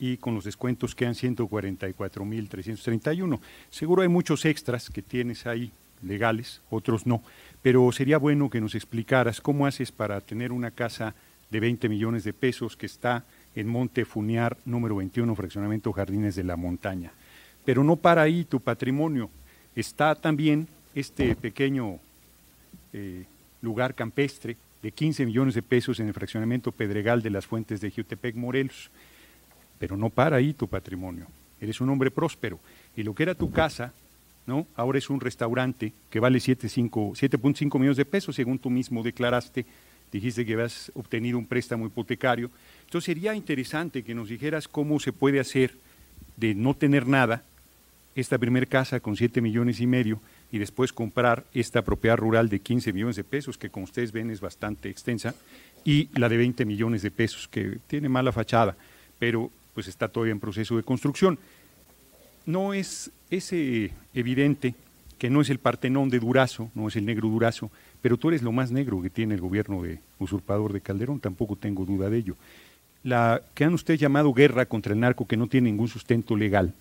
y 0.00 0.16
con 0.16 0.34
los 0.34 0.42
descuentos 0.44 0.96
quedan 0.96 1.14
144.331. 1.14 3.38
Seguro 3.68 4.02
hay 4.02 4.08
muchos 4.08 4.44
extras 4.46 4.90
que 4.90 5.02
tienes 5.02 5.46
ahí 5.46 5.70
legales, 6.02 6.62
otros 6.70 7.06
no. 7.06 7.22
Pero 7.60 7.92
sería 7.92 8.16
bueno 8.16 8.48
que 8.48 8.62
nos 8.62 8.74
explicaras 8.74 9.42
cómo 9.42 9.66
haces 9.66 9.92
para 9.92 10.22
tener 10.22 10.52
una 10.52 10.70
casa 10.70 11.14
de 11.50 11.60
20 11.60 11.90
millones 11.90 12.24
de 12.24 12.32
pesos 12.32 12.78
que 12.78 12.86
está 12.86 13.24
en 13.54 13.68
Monte 13.68 14.06
Funiar, 14.06 14.56
número 14.64 14.96
21, 14.96 15.34
fraccionamiento 15.34 15.92
Jardines 15.92 16.34
de 16.34 16.44
la 16.44 16.56
Montaña. 16.56 17.12
Pero 17.66 17.84
no 17.84 17.96
para 17.96 18.22
ahí 18.22 18.44
tu 18.44 18.60
patrimonio. 18.60 19.28
Está 19.76 20.14
también 20.14 20.66
este 20.94 21.36
pequeño 21.36 21.98
eh, 22.94 23.26
lugar 23.60 23.94
campestre 23.94 24.56
de 24.82 24.92
15 24.92 25.26
millones 25.26 25.54
de 25.54 25.60
pesos 25.62 26.00
en 26.00 26.08
el 26.08 26.14
fraccionamiento 26.14 26.72
Pedregal 26.72 27.20
de 27.20 27.28
las 27.28 27.46
Fuentes 27.46 27.82
de 27.82 27.90
Jutepec, 27.90 28.34
Morelos. 28.34 28.90
Pero 29.80 29.96
no 29.96 30.10
para 30.10 30.36
ahí 30.36 30.54
tu 30.54 30.68
patrimonio. 30.68 31.26
Eres 31.60 31.80
un 31.80 31.88
hombre 31.88 32.12
próspero. 32.12 32.60
Y 32.94 33.02
lo 33.02 33.14
que 33.14 33.24
era 33.24 33.34
tu 33.34 33.50
casa, 33.50 33.92
¿no? 34.46 34.66
Ahora 34.76 34.98
es 34.98 35.10
un 35.10 35.20
restaurante 35.20 35.92
que 36.10 36.20
vale 36.20 36.38
7.5 36.38 37.78
millones 37.78 37.96
de 37.96 38.04
pesos, 38.04 38.36
según 38.36 38.58
tú 38.58 38.70
mismo 38.70 39.02
declaraste. 39.02 39.64
Dijiste 40.12 40.44
que 40.44 40.52
habías 40.52 40.92
obtenido 40.94 41.38
un 41.38 41.46
préstamo 41.46 41.86
hipotecario. 41.86 42.50
Entonces 42.84 43.06
sería 43.06 43.34
interesante 43.34 44.02
que 44.02 44.14
nos 44.14 44.28
dijeras 44.28 44.68
cómo 44.68 45.00
se 45.00 45.12
puede 45.12 45.40
hacer 45.40 45.76
de 46.36 46.54
no 46.54 46.74
tener 46.74 47.06
nada, 47.06 47.42
esta 48.14 48.38
primer 48.38 48.68
casa 48.68 49.00
con 49.00 49.16
7 49.16 49.40
millones 49.40 49.80
y 49.80 49.86
medio, 49.86 50.20
y 50.50 50.58
después 50.58 50.92
comprar 50.92 51.44
esta 51.54 51.82
propiedad 51.82 52.16
rural 52.16 52.48
de 52.48 52.58
15 52.60 52.92
millones 52.92 53.16
de 53.16 53.24
pesos, 53.24 53.56
que 53.56 53.70
como 53.70 53.84
ustedes 53.84 54.12
ven 54.12 54.30
es 54.30 54.40
bastante 54.40 54.90
extensa, 54.90 55.34
y 55.84 56.08
la 56.18 56.28
de 56.28 56.36
20 56.36 56.64
millones 56.64 57.02
de 57.02 57.10
pesos, 57.10 57.46
que 57.46 57.78
tiene 57.86 58.08
mala 58.08 58.32
fachada, 58.32 58.76
pero 59.18 59.50
pues 59.74 59.88
está 59.88 60.08
todavía 60.08 60.32
en 60.32 60.40
proceso 60.40 60.76
de 60.76 60.82
construcción. 60.82 61.38
No 62.46 62.74
es, 62.74 63.10
ese 63.30 63.92
evidente 64.14 64.74
que 65.18 65.30
no 65.30 65.42
es 65.42 65.50
el 65.50 65.58
Partenón 65.58 66.08
de 66.08 66.18
Durazo, 66.18 66.70
no 66.74 66.88
es 66.88 66.96
el 66.96 67.04
negro 67.04 67.28
Durazo, 67.28 67.70
pero 68.00 68.16
tú 68.16 68.28
eres 68.28 68.42
lo 68.42 68.52
más 68.52 68.72
negro 68.72 69.02
que 69.02 69.10
tiene 69.10 69.34
el 69.34 69.40
gobierno 69.40 69.82
de 69.82 70.00
usurpador 70.18 70.72
de 70.72 70.80
Calderón, 70.80 71.20
tampoco 71.20 71.56
tengo 71.56 71.84
duda 71.84 72.08
de 72.08 72.16
ello. 72.16 72.36
La 73.02 73.42
que 73.54 73.64
han 73.64 73.74
ustedes 73.74 74.00
llamado 74.00 74.32
guerra 74.32 74.66
contra 74.66 74.94
el 74.94 75.00
narco, 75.00 75.26
que 75.26 75.36
no 75.36 75.46
tiene 75.46 75.70
ningún 75.70 75.88
sustento 75.88 76.36
legal 76.36 76.72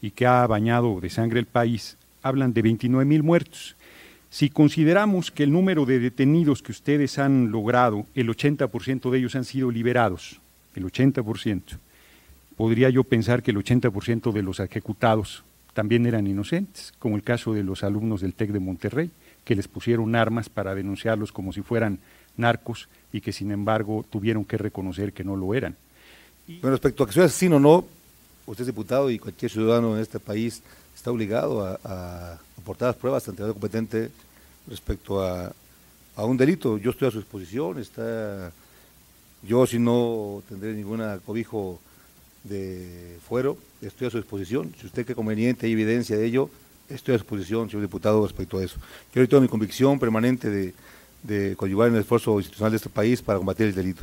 y 0.00 0.10
que 0.10 0.26
ha 0.26 0.46
bañado 0.46 0.98
de 1.00 1.10
sangre 1.10 1.40
el 1.40 1.46
país, 1.46 1.98
hablan 2.22 2.54
de 2.54 2.62
29 2.62 3.04
mil 3.04 3.22
muertos. 3.22 3.76
Si 4.30 4.50
consideramos 4.50 5.30
que 5.30 5.44
el 5.44 5.52
número 5.52 5.84
de 5.84 6.00
detenidos 6.00 6.62
que 6.62 6.72
ustedes 6.72 7.18
han 7.18 7.52
logrado, 7.52 8.06
el 8.14 8.28
80% 8.28 9.10
de 9.10 9.18
ellos 9.18 9.36
han 9.36 9.44
sido 9.44 9.70
liberados, 9.70 10.40
el 10.74 10.84
80%, 10.84 11.78
podría 12.56 12.90
yo 12.90 13.04
pensar 13.04 13.42
que 13.42 13.50
el 13.50 13.56
80% 13.58 14.32
de 14.32 14.42
los 14.42 14.60
ejecutados 14.60 15.44
también 15.72 16.06
eran 16.06 16.26
inocentes, 16.26 16.92
como 16.98 17.16
el 17.16 17.22
caso 17.22 17.52
de 17.52 17.64
los 17.64 17.82
alumnos 17.82 18.20
del 18.20 18.34
TEC 18.34 18.50
de 18.50 18.60
Monterrey, 18.60 19.10
que 19.44 19.56
les 19.56 19.68
pusieron 19.68 20.14
armas 20.14 20.48
para 20.48 20.74
denunciarlos 20.74 21.32
como 21.32 21.52
si 21.52 21.62
fueran 21.62 21.98
narcos 22.36 22.88
y 23.12 23.20
que 23.20 23.32
sin 23.32 23.50
embargo 23.50 24.04
tuvieron 24.08 24.44
que 24.44 24.56
reconocer 24.56 25.12
que 25.12 25.24
no 25.24 25.36
lo 25.36 25.54
eran. 25.54 25.76
Con 26.60 26.70
respecto 26.70 27.02
a 27.02 27.06
que 27.06 27.12
sea 27.12 27.24
asesino 27.24 27.56
o 27.56 27.60
no, 27.60 27.84
usted 28.46 28.62
es 28.62 28.66
diputado 28.66 29.10
y 29.10 29.18
cualquier 29.18 29.50
ciudadano 29.50 29.96
en 29.96 30.02
este 30.02 30.20
país 30.20 30.62
está 30.94 31.10
obligado 31.10 31.64
a, 31.64 32.38
aportar 32.58 32.88
las 32.88 32.96
pruebas 32.96 33.28
ante 33.28 33.42
la 33.42 33.48
competente 33.48 34.10
respecto 34.68 35.22
a, 35.22 35.52
un 36.16 36.36
delito. 36.36 36.78
Yo 36.78 36.92
estoy 36.92 37.08
a 37.08 37.10
su 37.10 37.18
disposición, 37.18 37.78
está, 37.78 38.52
yo 39.42 39.66
si 39.66 39.78
no 39.78 40.42
tendré 40.48 40.72
ninguna 40.72 41.18
cobijo 41.18 41.80
de 42.44 43.18
fuero, 43.26 43.58
estoy 43.82 44.06
a 44.06 44.10
su 44.10 44.18
disposición. 44.18 44.72
Si 44.80 44.86
usted 44.86 45.04
cree 45.04 45.16
conveniente, 45.16 45.66
hay 45.66 45.72
evidencia 45.72 46.16
de 46.16 46.24
ello, 46.26 46.50
estoy 46.88 47.14
a 47.14 47.18
su 47.18 47.24
disposición, 47.24 47.68
señor 47.68 47.82
diputado, 47.82 48.22
respecto 48.22 48.58
a 48.58 48.64
eso. 48.64 48.76
Yo 49.14 49.20
ahorita 49.20 49.40
mi 49.40 49.48
convicción 49.48 49.98
permanente 49.98 50.50
de, 50.50 50.74
de 51.22 51.56
conyugar 51.56 51.88
en 51.88 51.94
el 51.94 52.02
esfuerzo 52.02 52.38
institucional 52.38 52.70
de 52.70 52.76
este 52.76 52.90
país 52.90 53.22
para 53.22 53.38
combatir 53.38 53.66
el 53.66 53.74
delito. 53.74 54.02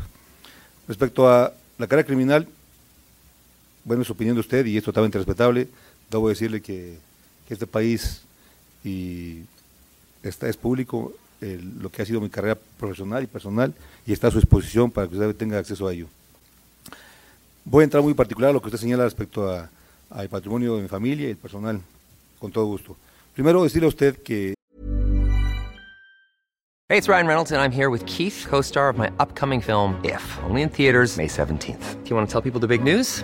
Respecto 0.88 1.29
a 1.29 1.53
la 1.77 1.88
carrera 1.88 2.05
criminal, 2.05 2.48
bueno, 3.86 4.03
es 4.03 4.10
opinión 4.10 4.36
de 4.36 4.41
usted 4.41 4.65
y 4.65 4.77
es 4.77 4.83
totalmente 4.83 5.17
respetable 5.17 5.67
debo 6.12 6.29
decirle 6.29 6.62
que, 6.62 6.98
este 7.50 7.67
país 7.67 8.21
y 8.81 9.41
está, 10.24 10.48
es 10.48 10.55
público 10.55 11.12
lo 11.41 11.91
que 11.91 12.01
ha 12.01 12.05
sido 12.05 12.21
mi 12.21 12.29
carrera 12.29 12.57
profesional 12.79 13.24
y 13.24 13.27
personal 13.27 13.73
y 14.08 14.13
está 14.13 14.27
a 14.27 14.32
su 14.32 14.39
disposición 14.39 14.89
para 14.89 15.10
que 15.10 15.15
usted 15.15 15.36
tenga 15.36 15.60
acceso 15.60 15.86
a 15.86 15.91
ello. 15.91 16.08
Voy 17.63 17.82
a 17.82 17.84
entrar 17.86 18.02
muy 18.02 18.13
particular 18.13 18.50
a 18.50 18.54
lo 18.54 18.62
que 18.62 18.67
usted 18.67 18.80
señala 18.80 19.04
respecto 19.04 19.50
al 20.10 20.30
patrimonio 20.30 20.76
de 20.76 20.82
mi 20.84 20.88
familia 20.88 21.28
y 21.28 21.32
el 21.32 21.38
personal, 21.38 21.80
con 22.39 22.52
todo 22.52 22.65
gusto. 22.65 22.97
Primero 23.34 23.63
decirle 23.63 23.86
a 23.86 23.89
usted 23.89 24.17
que... 24.17 24.56
Hey, 26.89 26.97
it's 26.97 27.08
Ryan 27.08 27.28
Reynolds 27.28 27.52
and 27.52 27.62
I'm 27.62 27.71
here 27.71 27.89
with 27.89 28.06
Keith, 28.06 28.45
co-star 28.50 28.89
of 28.89 28.97
my 28.97 29.10
upcoming 29.19 29.62
film 29.62 29.95
If, 30.04 30.21
only 30.43 30.62
in 30.62 30.69
theaters 30.69 31.15
May 31.17 31.28
17th. 31.28 32.04
Do 32.04 32.10
you 32.10 32.15
want 32.15 32.28
to 32.28 32.32
tell 32.32 32.41
people 32.41 32.60
the 32.60 32.67
big 32.67 32.84
news? 32.84 33.24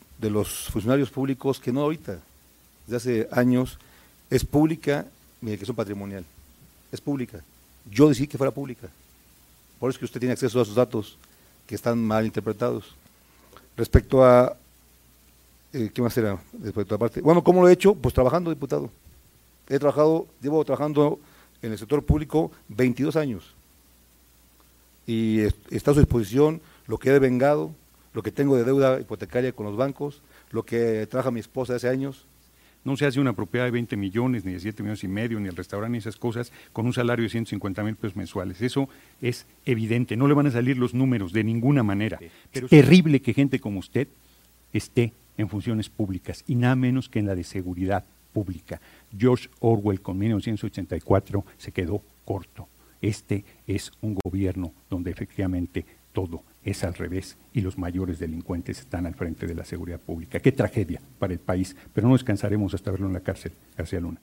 de 0.21 0.29
los 0.29 0.69
funcionarios 0.69 1.09
públicos 1.09 1.59
que 1.59 1.73
no 1.73 1.81
ahorita, 1.81 2.19
desde 2.85 2.97
hace 2.97 3.27
años, 3.31 3.79
es 4.29 4.45
pública 4.45 5.07
mi 5.41 5.51
declaración 5.51 5.75
patrimonial. 5.75 6.23
Es 6.91 7.01
pública. 7.01 7.41
Yo 7.89 8.07
decidí 8.07 8.27
que 8.27 8.37
fuera 8.37 8.51
pública. 8.51 8.87
Por 9.79 9.89
eso 9.89 9.95
es 9.95 9.99
que 9.99 10.05
usted 10.05 10.19
tiene 10.19 10.33
acceso 10.33 10.59
a 10.59 10.61
esos 10.61 10.75
datos 10.75 11.17
que 11.65 11.73
están 11.73 11.97
mal 12.03 12.25
interpretados. 12.25 12.95
Respecto 13.75 14.23
a. 14.23 14.55
Eh, 15.73 15.89
¿Qué 15.93 16.01
más 16.01 16.15
era? 16.17 16.39
Respecto 16.61 16.95
a 16.95 16.97
parte. 16.99 17.21
Bueno, 17.21 17.43
¿cómo 17.43 17.61
lo 17.61 17.69
he 17.69 17.73
hecho? 17.73 17.95
Pues 17.95 18.13
trabajando, 18.13 18.51
diputado. 18.51 18.91
He 19.67 19.79
trabajado, 19.79 20.27
llevo 20.41 20.63
trabajando 20.63 21.19
en 21.61 21.71
el 21.71 21.79
sector 21.79 22.03
público 22.03 22.51
22 22.67 23.15
años. 23.15 23.55
Y 25.07 25.39
está 25.71 25.91
a 25.91 25.93
su 25.95 26.01
disposición 26.01 26.61
lo 26.85 26.99
que 26.99 27.09
he 27.09 27.13
devengado, 27.13 27.71
lo 28.13 28.21
que 28.23 28.31
tengo 28.31 28.55
de 28.55 28.63
deuda 28.63 28.99
hipotecaria 28.99 29.51
con 29.53 29.65
los 29.65 29.77
bancos, 29.77 30.21
lo 30.51 30.63
que 30.63 31.07
trabaja 31.07 31.31
mi 31.31 31.39
esposa 31.39 31.75
hace 31.75 31.89
años. 31.89 32.27
No 32.83 32.97
se 32.97 33.05
hace 33.05 33.19
una 33.19 33.33
propiedad 33.33 33.65
de 33.65 33.71
20 33.71 33.95
millones, 33.95 34.43
ni 34.43 34.53
de 34.53 34.59
7 34.59 34.81
millones 34.81 35.03
y 35.03 35.07
medio, 35.07 35.39
ni 35.39 35.47
el 35.47 35.55
restaurante, 35.55 35.91
ni 35.91 35.97
esas 35.99 36.17
cosas, 36.17 36.51
con 36.73 36.87
un 36.87 36.93
salario 36.93 37.23
de 37.23 37.29
150 37.29 37.83
mil 37.83 37.95
pesos 37.95 38.15
mensuales. 38.15 38.59
Eso 38.61 38.89
es 39.21 39.45
evidente. 39.65 40.17
No 40.17 40.27
le 40.27 40.33
van 40.33 40.47
a 40.47 40.51
salir 40.51 40.77
los 40.77 40.95
números 40.95 41.31
de 41.31 41.43
ninguna 41.43 41.83
manera. 41.83 42.19
es 42.51 42.69
terrible 42.69 43.21
que 43.21 43.35
gente 43.35 43.59
como 43.59 43.79
usted 43.79 44.07
esté 44.73 45.13
en 45.37 45.47
funciones 45.47 45.89
públicas 45.89 46.43
y 46.47 46.55
nada 46.55 46.75
menos 46.75 47.07
que 47.07 47.19
en 47.19 47.27
la 47.27 47.35
de 47.35 47.43
seguridad 47.43 48.03
pública. 48.33 48.81
George 49.15 49.49
Orwell 49.59 50.01
con 50.01 50.17
1984 50.17 51.45
se 51.57 51.71
quedó 51.71 52.01
corto. 52.25 52.67
Este 53.01 53.43
es 53.67 53.91
un 54.01 54.15
gobierno 54.23 54.73
donde 54.89 55.11
efectivamente 55.11 55.85
todo 56.13 56.43
es 56.63 56.83
al 56.83 56.93
revés 56.93 57.37
y 57.53 57.61
los 57.61 57.77
mayores 57.77 58.19
delincuentes 58.19 58.79
están 58.79 59.05
al 59.05 59.15
frente 59.15 59.47
de 59.47 59.55
la 59.55 59.65
seguridad 59.65 59.99
pública. 59.99 60.39
Qué 60.39 60.51
tragedia 60.51 61.01
para 61.19 61.33
el 61.33 61.39
país, 61.39 61.75
pero 61.93 62.07
no 62.07 62.13
descansaremos 62.13 62.73
hasta 62.73 62.91
verlo 62.91 63.07
en 63.07 63.13
la 63.13 63.21
cárcel, 63.21 63.53
García 63.77 63.99
Luna. 63.99 64.21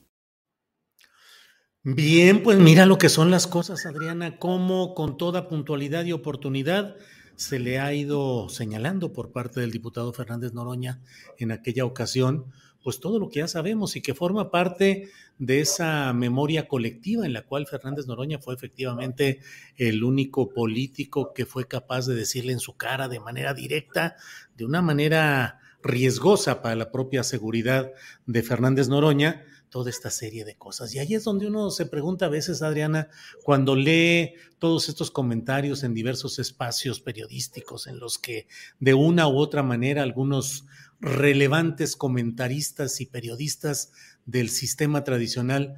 Bien, 1.81 2.43
pues 2.43 2.59
mira 2.59 2.85
lo 2.85 2.97
que 2.97 3.07
son 3.07 3.31
las 3.31 3.47
cosas, 3.47 3.85
Adriana, 3.85 4.37
cómo 4.37 4.93
con 4.93 5.17
toda 5.17 5.47
puntualidad 5.47 6.03
y 6.05 6.11
oportunidad 6.11 6.95
se 7.35 7.57
le 7.57 7.79
ha 7.79 7.93
ido 7.93 8.49
señalando 8.49 9.13
por 9.13 9.31
parte 9.31 9.61
del 9.61 9.71
diputado 9.71 10.11
Fernández 10.11 10.53
Noroña 10.53 11.01
en 11.37 11.53
aquella 11.53 11.85
ocasión, 11.85 12.51
pues 12.83 12.99
todo 12.99 13.19
lo 13.19 13.29
que 13.29 13.39
ya 13.39 13.47
sabemos 13.47 13.95
y 13.95 14.01
que 14.01 14.13
forma 14.13 14.51
parte 14.51 15.09
de 15.37 15.61
esa 15.61 16.13
memoria 16.13 16.67
colectiva 16.67 17.25
en 17.25 17.33
la 17.33 17.43
cual 17.43 17.67
Fernández 17.67 18.07
Noroña 18.07 18.39
fue 18.39 18.55
efectivamente 18.55 19.39
el 19.77 20.03
único 20.03 20.49
político 20.49 21.33
que 21.33 21.45
fue 21.45 21.67
capaz 21.67 22.05
de 22.05 22.15
decirle 22.15 22.53
en 22.53 22.59
su 22.59 22.75
cara 22.75 23.07
de 23.07 23.19
manera 23.19 23.53
directa, 23.53 24.15
de 24.57 24.65
una 24.65 24.81
manera 24.81 25.59
riesgosa 25.81 26.61
para 26.61 26.75
la 26.75 26.91
propia 26.91 27.23
seguridad 27.23 27.91
de 28.25 28.43
Fernández 28.43 28.89
Noroña, 28.89 29.45
toda 29.69 29.89
esta 29.89 30.09
serie 30.09 30.45
de 30.45 30.55
cosas. 30.55 30.93
Y 30.93 30.99
ahí 30.99 31.13
es 31.13 31.23
donde 31.23 31.47
uno 31.47 31.69
se 31.69 31.85
pregunta 31.85 32.25
a 32.25 32.29
veces, 32.29 32.61
Adriana, 32.61 33.09
cuando 33.43 33.75
lee 33.75 34.33
todos 34.57 34.89
estos 34.89 35.11
comentarios 35.11 35.83
en 35.83 35.93
diversos 35.93 36.39
espacios 36.39 36.99
periodísticos 36.99 37.87
en 37.87 37.99
los 37.99 38.17
que 38.17 38.47
de 38.79 38.93
una 38.93 39.27
u 39.27 39.37
otra 39.37 39.63
manera 39.63 40.03
algunos 40.03 40.65
relevantes 41.01 41.95
comentaristas 41.95 43.01
y 43.01 43.05
periodistas 43.05 43.91
del 44.25 44.49
sistema 44.49 45.03
tradicional 45.03 45.75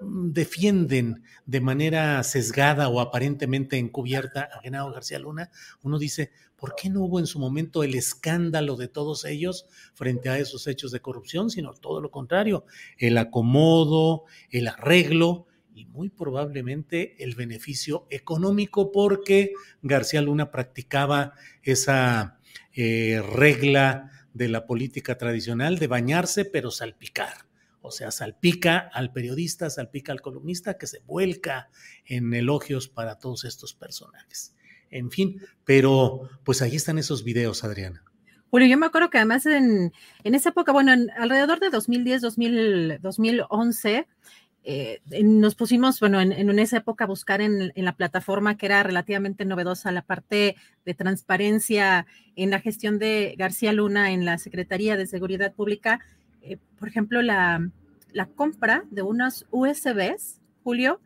mm, 0.00 0.32
defienden 0.32 1.22
de 1.46 1.60
manera 1.60 2.22
sesgada 2.22 2.88
o 2.88 3.00
aparentemente 3.00 3.78
encubierta 3.78 4.48
a 4.52 4.60
Genaro 4.60 4.92
García 4.92 5.18
Luna, 5.18 5.50
uno 5.82 5.98
dice, 5.98 6.32
¿por 6.56 6.74
qué 6.74 6.90
no 6.90 7.04
hubo 7.04 7.20
en 7.20 7.26
su 7.26 7.38
momento 7.38 7.84
el 7.84 7.94
escándalo 7.94 8.76
de 8.76 8.88
todos 8.88 9.24
ellos 9.24 9.66
frente 9.94 10.28
a 10.28 10.38
esos 10.38 10.66
hechos 10.66 10.90
de 10.90 11.00
corrupción, 11.00 11.50
sino 11.50 11.72
todo 11.74 12.00
lo 12.00 12.10
contrario, 12.10 12.64
el 12.98 13.16
acomodo, 13.18 14.24
el 14.50 14.68
arreglo 14.68 15.46
y 15.74 15.86
muy 15.86 16.08
probablemente 16.08 17.22
el 17.22 17.34
beneficio 17.34 18.06
económico 18.10 18.92
porque 18.92 19.52
García 19.82 20.22
Luna 20.22 20.50
practicaba 20.50 21.32
esa 21.62 22.38
eh, 22.72 23.20
regla 23.34 24.10
de 24.34 24.48
la 24.48 24.66
política 24.66 25.16
tradicional 25.16 25.78
de 25.78 25.86
bañarse 25.86 26.44
pero 26.44 26.70
salpicar. 26.70 27.46
O 27.80 27.90
sea, 27.90 28.10
salpica 28.10 28.78
al 28.78 29.12
periodista, 29.12 29.70
salpica 29.70 30.12
al 30.12 30.20
columnista 30.20 30.76
que 30.76 30.86
se 30.86 31.00
vuelca 31.00 31.70
en 32.04 32.34
elogios 32.34 32.88
para 32.88 33.18
todos 33.18 33.44
estos 33.44 33.74
personajes 33.74 34.54
en 34.94 35.10
fin, 35.10 35.40
pero 35.64 36.30
pues 36.44 36.62
ahí 36.62 36.76
están 36.76 36.98
esos 36.98 37.24
videos, 37.24 37.64
Adriana. 37.64 38.02
Bueno, 38.50 38.66
yo 38.68 38.78
me 38.78 38.86
acuerdo 38.86 39.10
que 39.10 39.18
además 39.18 39.44
en, 39.44 39.92
esa 40.22 40.50
época, 40.50 40.70
bueno, 40.70 40.92
alrededor 41.16 41.58
de 41.58 41.70
2010, 41.70 42.22
2011, 43.02 44.06
eh, 44.66 45.02
nos 45.22 45.54
pusimos, 45.54 46.00
bueno, 46.00 46.22
en, 46.22 46.58
esa 46.58 46.78
época 46.78 47.04
a 47.04 47.06
buscar 47.06 47.42
en, 47.42 47.72
la 47.76 47.96
plataforma 47.96 48.56
que 48.56 48.64
era 48.64 48.82
relativamente 48.82 49.44
novedosa 49.44 49.92
la 49.92 50.00
parte 50.00 50.56
de 50.86 50.94
transparencia 50.94 52.06
en 52.34 52.48
la 52.48 52.60
gestión 52.60 52.98
de 52.98 53.34
García 53.36 53.74
Luna 53.74 54.12
en 54.12 54.24
la 54.24 54.38
Secretaría 54.38 54.96
de 54.96 55.06
Seguridad 55.06 55.52
Pública, 55.52 56.00
eh, 56.40 56.56
por 56.78 56.88
ejemplo, 56.88 57.20
la, 57.20 57.70
compra 58.36 58.84
de 58.90 59.02
unos 59.02 59.46
USBs, 59.50 60.40
Julio, 60.62 61.00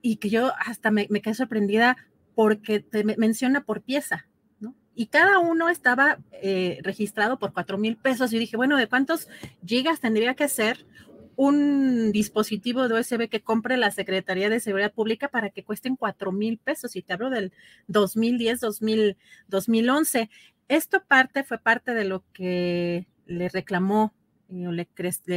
y 0.00 0.16
que 0.16 0.30
yo 0.30 0.52
hasta 0.64 0.92
me, 0.92 1.08
quedé 1.08 1.34
sorprendida 1.34 1.96
porque 2.36 2.78
te 2.78 3.02
menciona 3.02 3.64
por 3.64 3.82
pieza. 3.82 4.28
Y 4.94 5.06
cada 5.06 5.40
uno 5.40 5.68
estaba 5.68 6.18
eh, 6.30 6.78
registrado 6.84 7.40
por 7.40 7.52
cuatro 7.52 7.76
mil 7.78 7.96
pesos. 7.96 8.32
Y 8.32 8.38
dije, 8.38 8.56
bueno, 8.56 8.76
¿de 8.76 8.86
cuántos 8.86 9.28
gigas 9.66 9.98
tendría 9.98 10.34
que 10.34 10.46
ser 10.48 10.86
un 11.36 12.12
dispositivo 12.12 12.88
de 12.88 13.00
USB 13.00 13.28
que 13.28 13.42
compre 13.42 13.76
la 13.76 13.90
Secretaría 13.90 14.48
de 14.48 14.60
Seguridad 14.60 14.92
Pública 14.92 15.28
para 15.28 15.50
que 15.50 15.64
cuesten 15.64 15.96
cuatro 15.96 16.32
mil 16.32 16.58
pesos? 16.58 16.96
Y 16.96 17.02
te 17.02 17.12
hablo 17.12 17.30
del 17.30 17.52
2010, 17.88 18.60
2000, 18.60 19.16
2011. 19.48 20.30
Esto 20.68 21.02
parte, 21.06 21.44
fue 21.44 21.58
parte 21.58 21.94
de 21.94 22.04
lo 22.04 22.24
que 22.32 23.06
le 23.26 23.48
reclamó 23.48 24.12
eh, 24.48 24.66
o 24.66 24.72
le, 24.72 24.86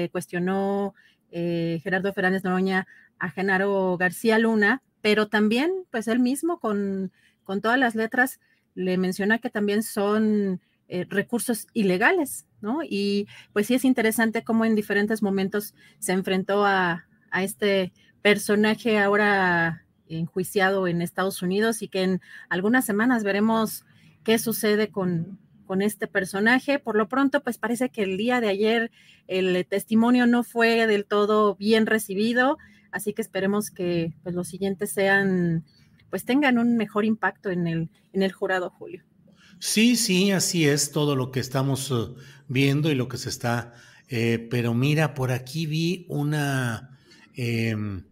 cuestionó 0.09 0.93
eh, 1.31 1.79
Gerardo 1.83 2.13
Fernández 2.13 2.43
Noroña 2.43 2.87
a 3.19 3.29
Genaro 3.29 3.97
García 3.97 4.39
Luna 4.39 4.81
pero 5.01 5.27
también, 5.27 5.71
pues 5.91 6.07
él 6.07 6.19
mismo 6.19 6.59
con, 6.59 7.11
con 7.43 7.61
todas 7.61 7.79
las 7.79 7.95
letras 7.95 8.39
le 8.75 8.97
menciona 8.97 9.39
que 9.39 9.49
también 9.49 9.83
son 9.83 10.61
eh, 10.87 11.05
recursos 11.09 11.67
ilegales, 11.73 12.45
¿no? 12.61 12.79
Y 12.83 13.27
pues 13.53 13.67
sí 13.67 13.75
es 13.75 13.85
interesante 13.85 14.43
cómo 14.43 14.65
en 14.65 14.75
diferentes 14.75 15.21
momentos 15.21 15.73
se 15.99 16.13
enfrentó 16.13 16.65
a, 16.65 17.05
a 17.31 17.43
este 17.43 17.93
personaje 18.21 18.97
ahora 18.97 19.85
enjuiciado 20.09 20.87
en 20.87 21.01
Estados 21.01 21.41
Unidos 21.41 21.81
y 21.81 21.87
que 21.87 22.03
en 22.03 22.21
algunas 22.49 22.85
semanas 22.85 23.23
veremos 23.23 23.85
qué 24.23 24.39
sucede 24.39 24.89
con, 24.89 25.39
con 25.65 25.81
este 25.81 26.07
personaje. 26.07 26.79
Por 26.79 26.95
lo 26.95 27.07
pronto, 27.07 27.43
pues 27.43 27.57
parece 27.57 27.89
que 27.89 28.03
el 28.03 28.17
día 28.17 28.41
de 28.41 28.49
ayer 28.49 28.91
el 29.27 29.65
testimonio 29.67 30.25
no 30.25 30.43
fue 30.43 30.87
del 30.87 31.05
todo 31.05 31.55
bien 31.55 31.85
recibido. 31.85 32.57
Así 32.91 33.13
que 33.13 33.21
esperemos 33.21 33.69
que 33.69 34.13
pues, 34.23 34.33
los 34.33 34.47
siguientes 34.47 34.91
sean, 34.91 35.65
pues 36.09 36.25
tengan 36.25 36.57
un 36.57 36.77
mejor 36.77 37.05
impacto 37.05 37.51
en 37.51 37.67
el, 37.67 37.89
en 38.13 38.23
el 38.23 38.31
jurado, 38.31 38.69
Julio. 38.69 39.03
Sí, 39.59 39.95
sí, 39.95 40.31
así 40.31 40.65
es 40.67 40.91
todo 40.91 41.15
lo 41.15 41.31
que 41.31 41.39
estamos 41.39 41.89
uh, 41.91 42.15
viendo 42.47 42.91
y 42.91 42.95
lo 42.95 43.07
que 43.07 43.17
se 43.17 43.29
está. 43.29 43.73
Eh, 44.09 44.47
pero 44.49 44.73
mira, 44.73 45.13
por 45.13 45.31
aquí 45.31 45.65
vi 45.65 46.05
una 46.09 46.97
em, 47.35 48.03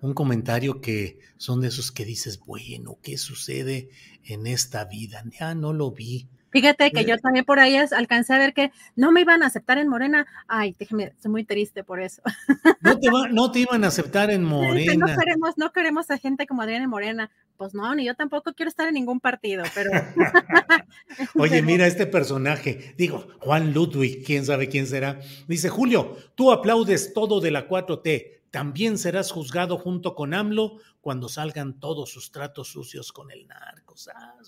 un 0.00 0.14
comentario 0.14 0.80
que 0.80 1.20
son 1.36 1.60
de 1.60 1.68
esos 1.68 1.92
que 1.92 2.04
dices, 2.04 2.38
bueno, 2.40 2.98
¿qué 3.02 3.18
sucede 3.18 3.90
en 4.24 4.46
esta 4.46 4.84
vida? 4.84 5.24
Ya 5.38 5.54
no 5.54 5.72
lo 5.72 5.90
vi. 5.92 6.28
Fíjate 6.50 6.90
que 6.90 7.04
yo 7.04 7.16
también 7.18 7.44
por 7.44 7.60
ahí 7.60 7.76
alcancé 7.76 8.34
a 8.34 8.38
ver 8.38 8.52
que 8.52 8.72
no 8.96 9.12
me 9.12 9.20
iban 9.20 9.42
a 9.42 9.46
aceptar 9.46 9.78
en 9.78 9.88
Morena. 9.88 10.26
Ay, 10.48 10.74
déjeme, 10.78 11.04
estoy 11.04 11.30
muy 11.30 11.44
triste 11.44 11.84
por 11.84 12.00
eso. 12.00 12.22
No 12.80 13.50
te, 13.50 13.60
iban 13.60 13.84
a 13.84 13.88
aceptar 13.88 14.30
en 14.30 14.44
Morena. 14.44 15.06
No 15.06 15.18
queremos, 15.18 15.56
no 15.56 15.72
queremos 15.72 16.10
a 16.10 16.18
gente 16.18 16.46
como 16.46 16.62
Adriana 16.62 16.88
Morena. 16.88 17.30
Pues 17.56 17.74
no, 17.74 17.94
ni 17.94 18.06
yo 18.06 18.14
tampoco 18.14 18.54
quiero 18.54 18.70
estar 18.70 18.88
en 18.88 18.94
ningún 18.94 19.20
partido, 19.20 19.64
pero. 19.74 19.90
Oye, 21.34 21.62
mira 21.62 21.86
este 21.86 22.06
personaje. 22.06 22.94
Digo, 22.96 23.26
Juan 23.38 23.72
Ludwig, 23.72 24.24
quién 24.24 24.44
sabe 24.46 24.68
quién 24.68 24.86
será. 24.86 25.20
Dice, 25.46 25.68
Julio, 25.68 26.16
tú 26.34 26.52
aplaudes 26.52 27.12
todo 27.12 27.40
de 27.40 27.50
la 27.50 27.68
4T 27.68 28.39
también 28.50 28.98
serás 28.98 29.30
juzgado 29.30 29.78
junto 29.78 30.14
con 30.14 30.34
AMLO 30.34 30.78
cuando 31.00 31.28
salgan 31.28 31.78
todos 31.78 32.10
sus 32.10 32.32
tratos 32.32 32.68
sucios 32.68 33.12
con 33.12 33.30
el 33.30 33.46
narco. 33.46 33.94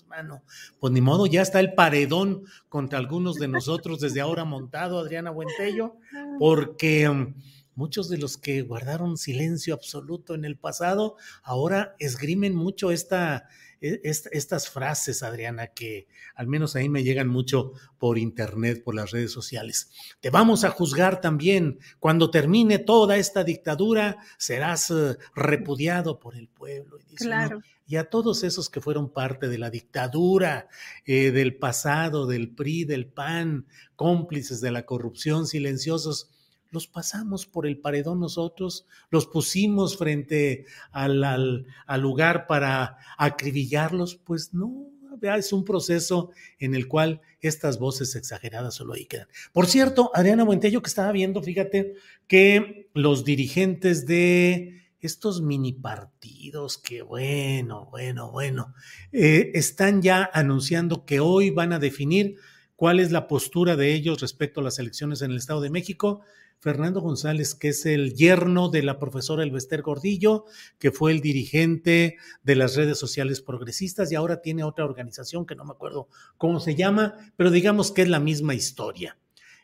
mano? 0.07 0.43
Pues 0.79 0.91
ni 0.93 1.01
modo, 1.01 1.25
ya 1.25 1.41
está 1.41 1.59
el 1.59 1.73
paredón 1.73 2.43
contra 2.69 2.99
algunos 2.99 3.35
de 3.35 3.47
nosotros 3.47 3.99
desde 3.99 4.21
ahora 4.21 4.45
montado, 4.45 4.99
Adriana 4.99 5.31
Buentello, 5.31 5.95
porque 6.39 7.07
um, 7.07 7.33
muchos 7.75 8.09
de 8.09 8.17
los 8.17 8.37
que 8.37 8.61
guardaron 8.61 9.17
silencio 9.17 9.73
absoluto 9.73 10.35
en 10.35 10.45
el 10.45 10.57
pasado 10.57 11.15
ahora 11.43 11.95
esgrimen 11.99 12.55
mucho 12.55 12.91
esta 12.91 13.47
e, 13.83 13.99
estas 14.03 14.69
frases, 14.69 15.23
Adriana, 15.23 15.67
que 15.67 16.07
al 16.35 16.47
menos 16.47 16.77
ahí 16.77 16.87
me 16.87 17.03
llegan 17.03 17.27
mucho 17.27 17.73
por 17.97 18.17
internet, 18.17 18.81
por 18.81 18.95
las 18.95 19.11
redes 19.11 19.31
sociales. 19.33 19.91
Te 20.21 20.29
vamos 20.29 20.63
a 20.63 20.69
juzgar 20.69 21.19
también. 21.19 21.79
Cuando 21.99 22.31
termine 22.31 22.79
toda 22.79 23.17
esta 23.17 23.43
dictadura, 23.43 24.17
serás 24.37 24.89
eh, 24.89 25.17
repudiado 25.35 26.17
por 26.17 26.37
el 26.37 26.47
pueblo. 26.47 26.97
Y, 27.09 27.15
claro. 27.15 27.61
y 27.85 27.97
a 27.97 28.09
todos 28.09 28.45
esos 28.45 28.69
que 28.69 28.79
fueron 28.79 29.11
parte 29.11 29.49
de 29.49 29.57
la 29.57 29.69
dictadura 29.69 30.69
eh, 31.05 31.31
del 31.31 31.57
pasado, 31.57 32.25
del 32.25 32.55
PRI, 32.55 32.85
del 32.85 33.07
PAN, 33.07 33.67
cómplices 33.97 34.61
de 34.61 34.71
la 34.71 34.85
corrupción, 34.85 35.45
silenciosos, 35.45 36.31
los 36.73 36.87
pasamos 36.87 37.45
por 37.45 37.67
el 37.67 37.77
paredón 37.77 38.19
nosotros, 38.19 38.85
los 39.09 39.27
pusimos 39.27 39.97
frente 39.97 40.65
al, 40.91 41.65
lugar 41.99 42.47
para 42.47 42.97
acribillarlos, 43.17 44.15
pues 44.15 44.53
no, 44.53 44.89
es 45.21 45.53
un 45.53 45.63
proceso 45.63 46.31
en 46.59 46.75
el 46.75 46.87
cual 46.87 47.21
estas 47.39 47.79
voces 47.79 48.15
exageradas 48.15 48.75
solo 48.75 48.93
ahí 48.93 49.05
quedan. 49.05 49.27
Por 49.53 49.67
cierto, 49.67 50.11
Adriana 50.13 50.43
Buentello, 50.43 50.81
que 50.81 50.89
estaba 50.89 51.11
viendo, 51.11 51.41
fíjate 51.41 51.93
que 52.27 52.89
los 52.93 53.23
dirigentes 53.23 54.05
de 54.05 54.81
estos 54.99 55.41
mini 55.41 55.73
partidos, 55.73 56.77
que 56.77 57.01
bueno, 57.01 57.87
bueno, 57.91 58.31
bueno, 58.31 58.73
eh, 59.11 59.51
están 59.53 60.01
ya 60.01 60.29
anunciando 60.33 61.05
que 61.05 61.19
hoy 61.19 61.51
van 61.51 61.73
a 61.73 61.79
definir 61.79 62.37
cuál 62.75 62.99
es 62.99 63.11
la 63.11 63.27
postura 63.27 63.75
de 63.75 63.93
ellos 63.93 64.21
respecto 64.21 64.61
a 64.61 64.63
las 64.63 64.79
elecciones 64.79 65.21
en 65.21 65.31
el 65.31 65.37
Estado 65.37 65.61
de 65.61 65.69
México. 65.69 66.21
Fernando 66.63 67.01
González, 67.01 67.55
que 67.55 67.67
es 67.67 67.85
el 67.85 68.13
yerno 68.13 68.69
de 68.69 68.83
la 68.83 68.97
profesora 68.97 69.43
Elvester 69.43 69.81
Gordillo, 69.81 70.45
que 70.79 70.91
fue 70.91 71.11
el 71.11 71.19
dirigente 71.19 72.15
de 72.41 72.55
las 72.55 72.77
redes 72.77 72.97
sociales 72.97 73.41
progresistas 73.41 74.09
y 74.09 74.15
ahora 74.15 74.41
tiene 74.41 74.63
otra 74.63 74.85
organización 74.85 75.45
que 75.45 75.55
no 75.55 75.65
me 75.65 75.73
acuerdo 75.73 76.07
cómo 76.37 76.61
se 76.61 76.75
llama, 76.75 77.15
pero 77.35 77.51
digamos 77.51 77.91
que 77.91 78.03
es 78.03 78.07
la 78.07 78.21
misma 78.21 78.53
historia. 78.53 79.17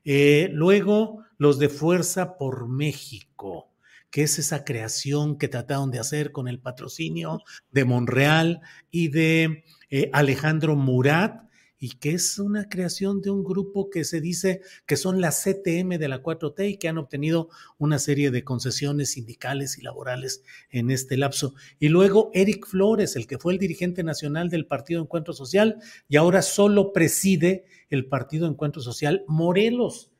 Eh, 0.03 0.49
luego, 0.51 1.23
los 1.38 1.57
de 1.57 1.69
Fuerza 1.69 2.35
por 2.35 2.67
México, 2.67 3.71
que 4.12 4.23
es 4.23 4.38
esa 4.38 4.65
creación 4.65 5.38
que 5.38 5.47
trataron 5.47 5.91
de 5.91 5.99
hacer 5.99 6.33
con 6.33 6.49
el 6.49 6.59
patrocinio 6.59 7.41
de 7.71 7.85
Monreal 7.85 8.59
y 8.91 9.07
de 9.07 9.63
eh, 9.89 10.09
Alejandro 10.12 10.75
Murat, 10.75 11.48
y 11.79 11.91
que 11.91 12.11
es 12.11 12.37
una 12.37 12.67
creación 12.67 13.21
de 13.21 13.29
un 13.29 13.43
grupo 13.43 13.89
que 13.89 14.03
se 14.03 14.19
dice 14.19 14.61
que 14.85 14.97
son 14.97 15.21
la 15.21 15.31
CTM 15.31 15.97
de 15.97 16.09
la 16.09 16.21
4T 16.21 16.71
y 16.71 16.77
que 16.77 16.89
han 16.89 16.97
obtenido 16.97 17.49
una 17.77 17.99
serie 17.99 18.31
de 18.31 18.43
concesiones 18.43 19.11
sindicales 19.11 19.77
y 19.77 19.81
laborales 19.81 20.43
en 20.69 20.91
este 20.91 21.15
lapso. 21.15 21.55
Y 21.79 21.87
luego 21.87 22.31
Eric 22.33 22.67
Flores, 22.67 23.15
el 23.15 23.27
que 23.27 23.37
fue 23.37 23.53
el 23.53 23.59
dirigente 23.59 24.03
nacional 24.03 24.49
del 24.49 24.67
Partido 24.67 25.01
Encuentro 25.01 25.33
Social 25.33 25.77
y 26.09 26.17
ahora 26.17 26.41
solo 26.41 26.91
preside 26.91 27.65
el 27.89 28.05
Partido 28.07 28.47
Encuentro 28.47 28.81
Social 28.81 29.23
Morelos. 29.27 30.11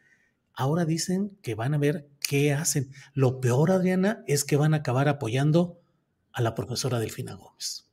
Ahora 0.54 0.86
dicen 0.86 1.38
que 1.42 1.56
van 1.56 1.74
a 1.74 1.78
ver 1.78 2.08
qué 2.22 2.54
hacen. 2.54 2.92
Lo 3.14 3.42
peor, 3.42 3.72
Adriana, 3.72 4.24
es 4.28 4.46
que 4.46 4.56
van 4.56 4.74
a 4.74 4.78
acabar 4.78 5.10
apoyando 5.10 5.82
a 6.32 6.42
la 6.42 6.56
profesora 6.56 7.00
Delfina 7.00 7.34
Gómez 7.34 7.89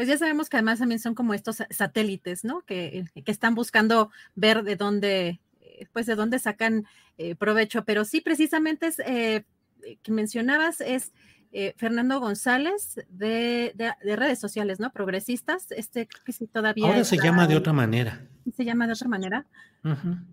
pues 0.00 0.08
ya 0.08 0.16
sabemos 0.16 0.48
que 0.48 0.56
además 0.56 0.78
también 0.78 0.98
son 0.98 1.14
como 1.14 1.34
estos 1.34 1.62
satélites, 1.68 2.42
¿no? 2.42 2.62
Que, 2.62 3.04
que 3.22 3.30
están 3.30 3.54
buscando 3.54 4.10
ver 4.34 4.62
de 4.62 4.74
dónde, 4.74 5.42
eh, 5.60 5.88
pues 5.92 6.06
de 6.06 6.14
dónde 6.14 6.38
sacan 6.38 6.86
eh, 7.18 7.34
provecho. 7.34 7.84
Pero 7.84 8.06
sí, 8.06 8.22
precisamente 8.22 8.86
es 8.86 8.98
eh, 9.00 9.44
que 10.02 10.10
mencionabas 10.10 10.80
es 10.80 11.12
Fernando 11.76 12.18
González 12.18 12.98
de, 13.10 13.74
de, 13.74 14.16
redes 14.16 14.38
sociales, 14.38 14.80
¿no? 14.80 14.90
Progresistas. 14.90 15.70
Este 15.70 16.08
que 16.24 16.32
sí 16.32 16.46
todavía. 16.46 16.86
Ahora 16.86 17.04
se 17.04 17.18
llama 17.18 17.46
de 17.46 17.56
otra 17.56 17.74
manera. 17.74 18.26
Se 18.56 18.64
llama 18.64 18.86
de 18.86 18.94
otra 18.94 19.08
manera. 19.08 19.46
Ajá. 19.82 20.24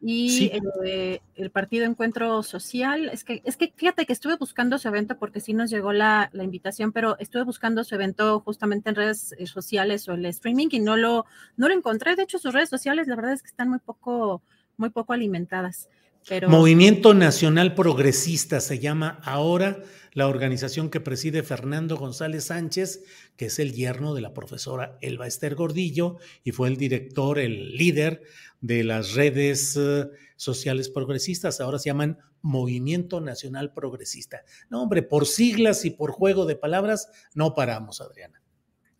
Y 0.00 0.50
eh, 0.84 1.20
el 1.34 1.50
partido 1.50 1.84
Encuentro 1.84 2.42
Social, 2.44 3.08
es 3.08 3.24
que, 3.24 3.42
es 3.44 3.56
que 3.56 3.72
fíjate 3.74 4.06
que 4.06 4.12
estuve 4.12 4.36
buscando 4.36 4.78
su 4.78 4.86
evento 4.86 5.18
porque 5.18 5.40
sí 5.40 5.54
nos 5.54 5.70
llegó 5.70 5.92
la, 5.92 6.30
la, 6.32 6.44
invitación, 6.44 6.92
pero 6.92 7.18
estuve 7.18 7.42
buscando 7.42 7.82
su 7.82 7.96
evento 7.96 8.40
justamente 8.40 8.90
en 8.90 8.94
redes 8.94 9.34
eh, 9.38 9.46
sociales 9.46 10.08
o 10.08 10.12
el 10.12 10.24
streaming 10.26 10.68
y 10.70 10.78
no 10.78 10.96
lo, 10.96 11.26
no 11.56 11.68
lo 11.68 11.74
encontré. 11.74 12.14
De 12.14 12.22
hecho, 12.22 12.38
sus 12.38 12.54
redes 12.54 12.68
sociales, 12.68 13.08
la 13.08 13.16
verdad 13.16 13.32
es 13.32 13.42
que 13.42 13.48
están 13.48 13.70
muy 13.70 13.80
poco, 13.80 14.42
muy 14.76 14.90
poco 14.90 15.14
alimentadas. 15.14 15.88
Pero... 16.28 16.48
Movimiento 16.48 17.14
Nacional 17.14 17.74
Progresista 17.74 18.60
se 18.60 18.78
llama 18.78 19.20
ahora 19.22 19.82
la 20.12 20.26
organización 20.26 20.90
que 20.90 21.00
preside 21.00 21.42
Fernando 21.42 21.96
González 21.96 22.44
Sánchez, 22.44 23.04
que 23.36 23.46
es 23.46 23.58
el 23.58 23.72
yerno 23.72 24.14
de 24.14 24.20
la 24.20 24.34
profesora 24.34 24.98
Elba 25.00 25.26
Esther 25.26 25.54
Gordillo 25.54 26.16
y 26.42 26.52
fue 26.52 26.68
el 26.68 26.76
director, 26.76 27.38
el 27.38 27.76
líder 27.76 28.22
de 28.60 28.84
las 28.84 29.14
redes 29.14 29.76
eh, 29.76 30.08
sociales 30.36 30.88
progresistas, 30.88 31.60
ahora 31.60 31.78
se 31.78 31.90
llaman 31.90 32.18
Movimiento 32.42 33.20
Nacional 33.20 33.72
Progresista. 33.72 34.42
No, 34.70 34.82
hombre, 34.82 35.02
por 35.02 35.26
siglas 35.26 35.84
y 35.84 35.90
por 35.90 36.10
juego 36.10 36.46
de 36.46 36.56
palabras, 36.56 37.08
no 37.34 37.54
paramos, 37.54 38.00
Adriana. 38.00 38.42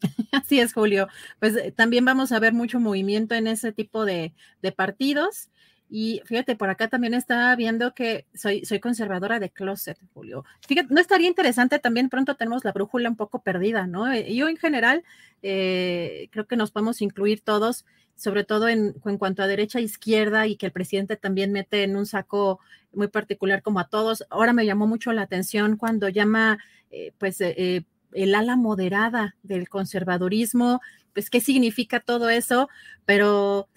Así 0.33 0.61
es, 0.61 0.73
Julio. 0.73 1.09
Pues 1.41 1.57
eh, 1.57 1.73
también 1.73 2.05
vamos 2.05 2.33
a 2.33 2.39
ver 2.39 2.53
mucho 2.53 2.79
movimiento 2.81 3.35
en 3.35 3.47
ese 3.47 3.73
tipo 3.73 4.05
de, 4.05 4.35
de 4.63 4.73
partidos. 4.73 5.51
Y 5.91 6.21
fíjate, 6.27 6.55
por 6.55 6.69
acá 6.69 6.89
también 6.89 7.15
estaba 7.15 7.55
viendo 7.57 7.95
que 7.95 8.27
soy, 8.35 8.65
soy 8.65 8.79
conservadora 8.79 9.41
de 9.41 9.51
closet, 9.51 9.99
Julio. 10.13 10.45
Fíjate, 10.67 10.93
no 10.93 11.01
estaría 11.01 11.29
interesante, 11.29 11.79
también 11.79 12.11
pronto 12.11 12.35
tenemos 12.37 12.65
la 12.65 12.73
brújula 12.73 13.09
un 13.09 13.17
poco 13.17 13.41
perdida, 13.43 13.87
¿no? 13.87 14.11
Eh, 14.13 14.35
yo 14.35 14.49
en 14.49 14.59
general 14.59 15.03
eh, 15.43 16.29
creo 16.31 16.47
que 16.47 16.57
nos 16.57 16.73
podemos 16.73 17.01
incluir 17.01 17.41
todos, 17.41 17.87
sobre 18.17 18.45
todo 18.45 18.69
en, 18.69 18.93
cuanto 19.19 19.43
a 19.43 19.47
derecha 19.47 19.79
e 19.79 19.83
izquierda 19.83 20.47
y 20.47 20.57
que 20.57 20.67
el 20.67 20.73
presidente 20.73 21.17
también 21.17 21.53
mete 21.53 21.85
en 21.85 21.97
un 21.97 22.05
saco 22.05 22.61
muy 22.93 23.09
particular 23.09 23.63
como 23.63 23.81
a 23.81 23.89
todos. 23.89 24.27
Ahora 24.29 24.53
me 24.53 24.67
llamó 24.67 24.87
mucho 24.87 25.13
la 25.13 25.23
atención 25.23 25.77
cuando 25.77 26.11
llama, 26.11 26.59
eh, 26.91 27.13
pues, 27.17 27.41
el 27.41 28.35
ala 28.35 28.57
moderada 28.57 29.37
del 29.43 29.69
conservadurismo, 29.69 30.81
pues, 31.15 31.31
¿qué 31.31 31.41
significa 31.41 32.01
todo 32.01 32.29
eso? 32.29 32.69
Pero 33.07 33.69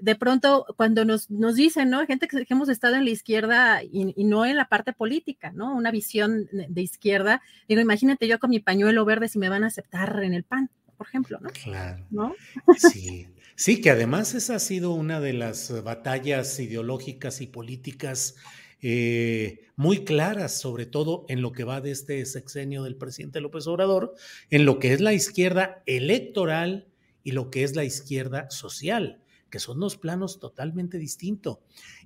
de 0.00 0.14
pronto 0.14 0.66
cuando 0.76 1.04
nos, 1.04 1.30
nos 1.30 1.56
dicen, 1.56 1.90
¿no? 1.90 2.04
Gente 2.06 2.28
que, 2.28 2.46
hemos 2.48 2.68
estado 2.68 2.96
en 2.96 3.04
la 3.04 3.10
izquierda 3.10 3.82
y, 3.82 4.24
no 4.24 4.46
en 4.46 4.56
la 4.56 4.68
parte 4.68 4.92
política, 4.92 5.52
¿no? 5.52 5.74
Una 5.74 5.90
visión 5.90 6.48
de 6.52 6.82
izquierda. 6.82 7.42
Digo, 7.68 7.80
imagínate 7.80 8.28
yo 8.28 8.38
con 8.38 8.50
mi 8.50 8.60
pañuelo 8.60 9.04
verde 9.04 9.28
si 9.28 9.38
me 9.38 9.48
van 9.48 9.64
a 9.64 9.68
aceptar 9.68 10.22
en 10.22 10.34
el 10.34 10.44
PAN, 10.44 10.70
por 10.96 11.06
ejemplo, 11.06 11.38
¿no? 11.40 11.50
Claro. 11.50 12.04
¿No? 12.10 12.34
Sí. 12.76 13.28
Sí, 13.56 13.80
que 13.80 13.90
además 13.90 14.34
esa 14.34 14.54
ha 14.54 14.60
sido 14.60 14.92
una 14.92 15.18
de 15.18 15.32
las 15.32 15.82
batallas 15.82 16.60
ideológicas 16.60 17.40
y 17.40 17.48
políticas 17.48 18.36
eh, 18.80 19.66
muy 19.74 20.04
claras, 20.04 20.60
sobre 20.60 20.86
todo 20.86 21.24
en 21.28 21.42
lo 21.42 21.50
que 21.50 21.64
va 21.64 21.80
de 21.80 21.90
este 21.90 22.24
sexenio 22.24 22.84
del 22.84 22.94
presidente 22.94 23.40
López 23.40 23.66
Obrador, 23.66 24.14
en 24.50 24.64
lo 24.64 24.78
que 24.78 24.92
es 24.92 25.00
la 25.00 25.12
izquierda 25.12 25.82
electoral 25.86 26.86
y 27.24 27.32
lo 27.32 27.50
que 27.50 27.64
es 27.64 27.74
la 27.74 27.82
izquierda 27.82 28.48
social 28.48 29.24
que 29.50 29.58
son 29.58 29.80
dos 29.80 29.96
planos 29.96 30.40
totalmente 30.40 30.98
distintos. 30.98 31.58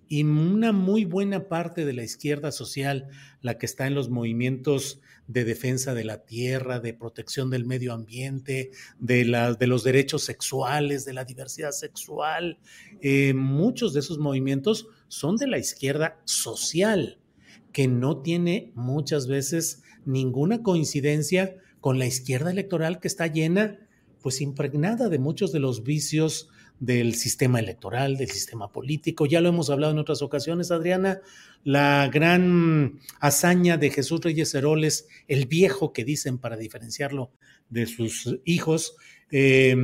Y 0.09 0.25
una 0.25 0.73
muy 0.73 1.05
buena 1.05 1.49
parte 1.49 1.85
de 1.85 1.93
la 1.93 2.03
izquierda 2.03 2.53
social, 2.53 3.09
la 3.41 3.59
que 3.59 3.67
está 3.67 3.87
en 3.87 3.95
los 3.95 4.11
movimientos 4.11 5.01
de 5.27 5.45
defensa 5.45 5.95
de 5.95 6.05
la 6.05 6.25
tierra, 6.25 6.81
de 6.81 6.95
protección 6.95 7.51
del 7.51 7.65
medio 7.65 7.93
ambiente, 7.93 8.71
de, 8.99 9.57
de 9.59 9.67
los 9.67 9.85
derechos 9.85 10.25
sexuales, 10.25 11.05
de 11.05 11.15
la 11.15 11.25
diversidad 11.25 11.71
sexual, 11.71 12.59
eh, 13.01 13.33
muchos 13.35 13.95
de 13.95 14.01
esos 14.01 14.19
movimientos 14.19 14.89
son 15.09 15.37
de 15.37 15.47
la 15.47 15.59
izquierda 15.59 16.21
social, 16.25 17.19
que 17.73 17.89
no 17.89 18.21
tiene 18.21 18.73
muchas 18.75 19.27
veces 19.27 19.83
ninguna 20.05 20.63
coincidencia 20.63 21.57
con 21.81 21.99
la 21.99 22.07
izquierda 22.07 22.51
electoral 22.51 23.01
que 23.01 23.09
está 23.09 23.27
llena, 23.27 23.79
pues 24.21 24.41
impregnada 24.41 25.09
de 25.09 25.19
muchos 25.19 25.53
de 25.53 25.59
los 25.61 25.83
vicios 25.83 26.49
del 26.83 27.15
sistema 27.15 27.61
electoral, 27.61 28.17
del 28.17 28.29
sistema 28.29 28.73
político. 28.73 29.25
Ya 29.25 29.41
lo 29.41 29.49
hemos 29.49 29.71
hablado 29.71 29.93
en 29.93 30.01
otras 30.01 30.21
ocasiones, 30.21 30.73
Adriana, 30.73 31.21
la 31.63 32.11
gran 32.13 32.99
hazaña 33.21 33.77
de 33.77 33.91
Jesús 33.91 34.21
Reyes 34.21 34.53
Heroles, 34.53 35.07
el 35.29 35.47
viejo 35.47 35.93
que 35.93 36.05
dicen 36.05 36.39
para 36.39 36.57
diferenciarlo 36.57 37.31
de 37.71 37.87
sus 37.87 38.37
hijos, 38.45 38.97
eh, 39.31 39.77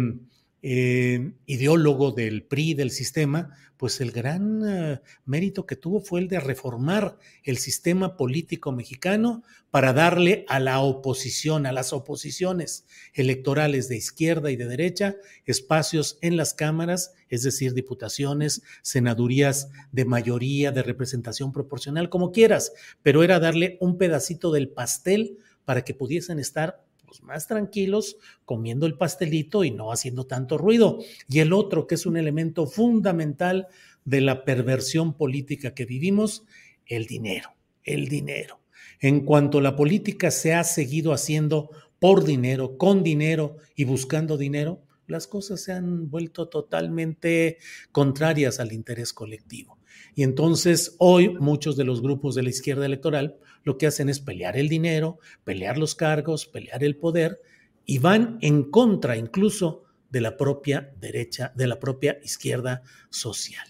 eh, 0.62 1.32
ideólogo 1.46 2.12
del 2.12 2.42
PRI, 2.42 2.74
del 2.74 2.90
sistema, 2.90 3.50
pues 3.78 4.00
el 4.00 4.10
gran 4.10 4.62
eh, 4.68 5.00
mérito 5.24 5.64
que 5.64 5.76
tuvo 5.76 6.00
fue 6.00 6.20
el 6.20 6.28
de 6.28 6.40
reformar 6.40 7.16
el 7.44 7.58
sistema 7.58 8.16
político 8.16 8.72
mexicano 8.72 9.44
para 9.70 9.92
darle 9.92 10.44
a 10.48 10.58
la 10.58 10.80
oposición, 10.80 11.64
a 11.64 11.72
las 11.72 11.92
oposiciones 11.92 12.86
electorales 13.14 13.88
de 13.88 13.96
izquierda 13.96 14.50
y 14.50 14.56
de 14.56 14.66
derecha, 14.66 15.16
espacios 15.46 16.18
en 16.22 16.36
las 16.36 16.54
cámaras, 16.54 17.14
es 17.28 17.44
decir, 17.44 17.72
diputaciones, 17.72 18.62
senadurías 18.82 19.68
de 19.92 20.04
mayoría, 20.04 20.72
de 20.72 20.82
representación 20.82 21.52
proporcional, 21.52 22.10
como 22.10 22.32
quieras, 22.32 22.72
pero 23.02 23.22
era 23.22 23.38
darle 23.38 23.78
un 23.80 23.96
pedacito 23.96 24.50
del 24.50 24.70
pastel 24.70 25.38
para 25.64 25.84
que 25.84 25.94
pudiesen 25.94 26.40
estar 26.40 26.87
pues, 27.08 27.22
más 27.22 27.46
tranquilos 27.46 28.18
comiendo 28.44 28.84
el 28.84 28.98
pastelito 28.98 29.64
y 29.64 29.70
no 29.70 29.90
haciendo 29.90 30.26
tanto 30.26 30.58
ruido. 30.58 30.98
Y 31.26 31.38
el 31.38 31.54
otro, 31.54 31.86
que 31.86 31.94
es 31.94 32.04
un 32.04 32.18
elemento 32.18 32.66
fundamental 32.66 33.66
de 34.04 34.20
la 34.20 34.44
perversión 34.44 35.14
política 35.14 35.74
que 35.74 35.86
vivimos, 35.86 36.44
el 36.84 37.06
dinero, 37.06 37.54
el 37.82 38.08
dinero. 38.08 38.60
En 39.00 39.24
cuanto 39.24 39.62
la 39.62 39.74
política 39.74 40.30
se 40.30 40.52
ha 40.52 40.64
seguido 40.64 41.12
haciendo 41.12 41.70
por 41.98 42.24
dinero, 42.24 42.76
con 42.76 43.02
dinero 43.02 43.56
y 43.74 43.84
buscando 43.84 44.36
dinero, 44.36 44.82
las 45.06 45.26
cosas 45.26 45.62
se 45.62 45.72
han 45.72 46.10
vuelto 46.10 46.48
totalmente 46.48 47.56
contrarias 47.90 48.60
al 48.60 48.72
interés 48.72 49.14
colectivo. 49.14 49.77
Y 50.18 50.24
entonces 50.24 50.96
hoy 50.98 51.28
muchos 51.38 51.76
de 51.76 51.84
los 51.84 52.02
grupos 52.02 52.34
de 52.34 52.42
la 52.42 52.48
izquierda 52.48 52.84
electoral 52.84 53.36
lo 53.62 53.78
que 53.78 53.86
hacen 53.86 54.08
es 54.08 54.18
pelear 54.18 54.56
el 54.56 54.68
dinero, 54.68 55.20
pelear 55.44 55.78
los 55.78 55.94
cargos, 55.94 56.44
pelear 56.44 56.82
el 56.82 56.96
poder 56.96 57.40
y 57.86 57.98
van 57.98 58.36
en 58.40 58.64
contra 58.64 59.16
incluso 59.16 59.84
de 60.10 60.20
la 60.20 60.36
propia 60.36 60.92
derecha, 61.00 61.52
de 61.54 61.68
la 61.68 61.78
propia 61.78 62.18
izquierda 62.24 62.82
social. 63.10 63.64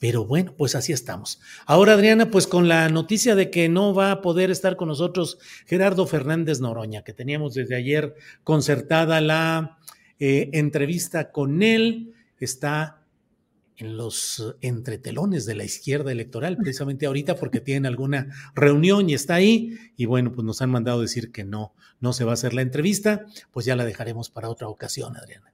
Pero 0.00 0.24
bueno, 0.24 0.56
pues 0.58 0.74
así 0.74 0.92
estamos. 0.92 1.40
Ahora, 1.64 1.92
Adriana, 1.92 2.28
pues 2.28 2.48
con 2.48 2.66
la 2.66 2.88
noticia 2.88 3.36
de 3.36 3.52
que 3.52 3.68
no 3.68 3.94
va 3.94 4.10
a 4.10 4.20
poder 4.20 4.50
estar 4.50 4.74
con 4.74 4.88
nosotros 4.88 5.38
Gerardo 5.64 6.08
Fernández 6.08 6.58
Noroña, 6.58 7.04
que 7.04 7.12
teníamos 7.12 7.54
desde 7.54 7.76
ayer 7.76 8.16
concertada 8.42 9.20
la 9.20 9.78
eh, 10.18 10.50
entrevista 10.54 11.30
con 11.30 11.62
él, 11.62 12.14
está 12.40 13.03
en 13.76 13.96
los 13.96 14.56
entretelones 14.60 15.46
de 15.46 15.54
la 15.54 15.64
izquierda 15.64 16.12
electoral, 16.12 16.56
precisamente 16.56 17.06
ahorita 17.06 17.36
porque 17.36 17.60
tienen 17.60 17.86
alguna 17.86 18.28
reunión 18.54 19.10
y 19.10 19.14
está 19.14 19.34
ahí. 19.34 19.76
Y 19.96 20.06
bueno, 20.06 20.32
pues 20.32 20.44
nos 20.44 20.62
han 20.62 20.70
mandado 20.70 21.00
decir 21.00 21.32
que 21.32 21.44
no, 21.44 21.74
no 22.00 22.12
se 22.12 22.24
va 22.24 22.32
a 22.32 22.34
hacer 22.34 22.54
la 22.54 22.62
entrevista, 22.62 23.26
pues 23.52 23.66
ya 23.66 23.76
la 23.76 23.84
dejaremos 23.84 24.30
para 24.30 24.48
otra 24.48 24.68
ocasión, 24.68 25.16
Adriana. 25.16 25.52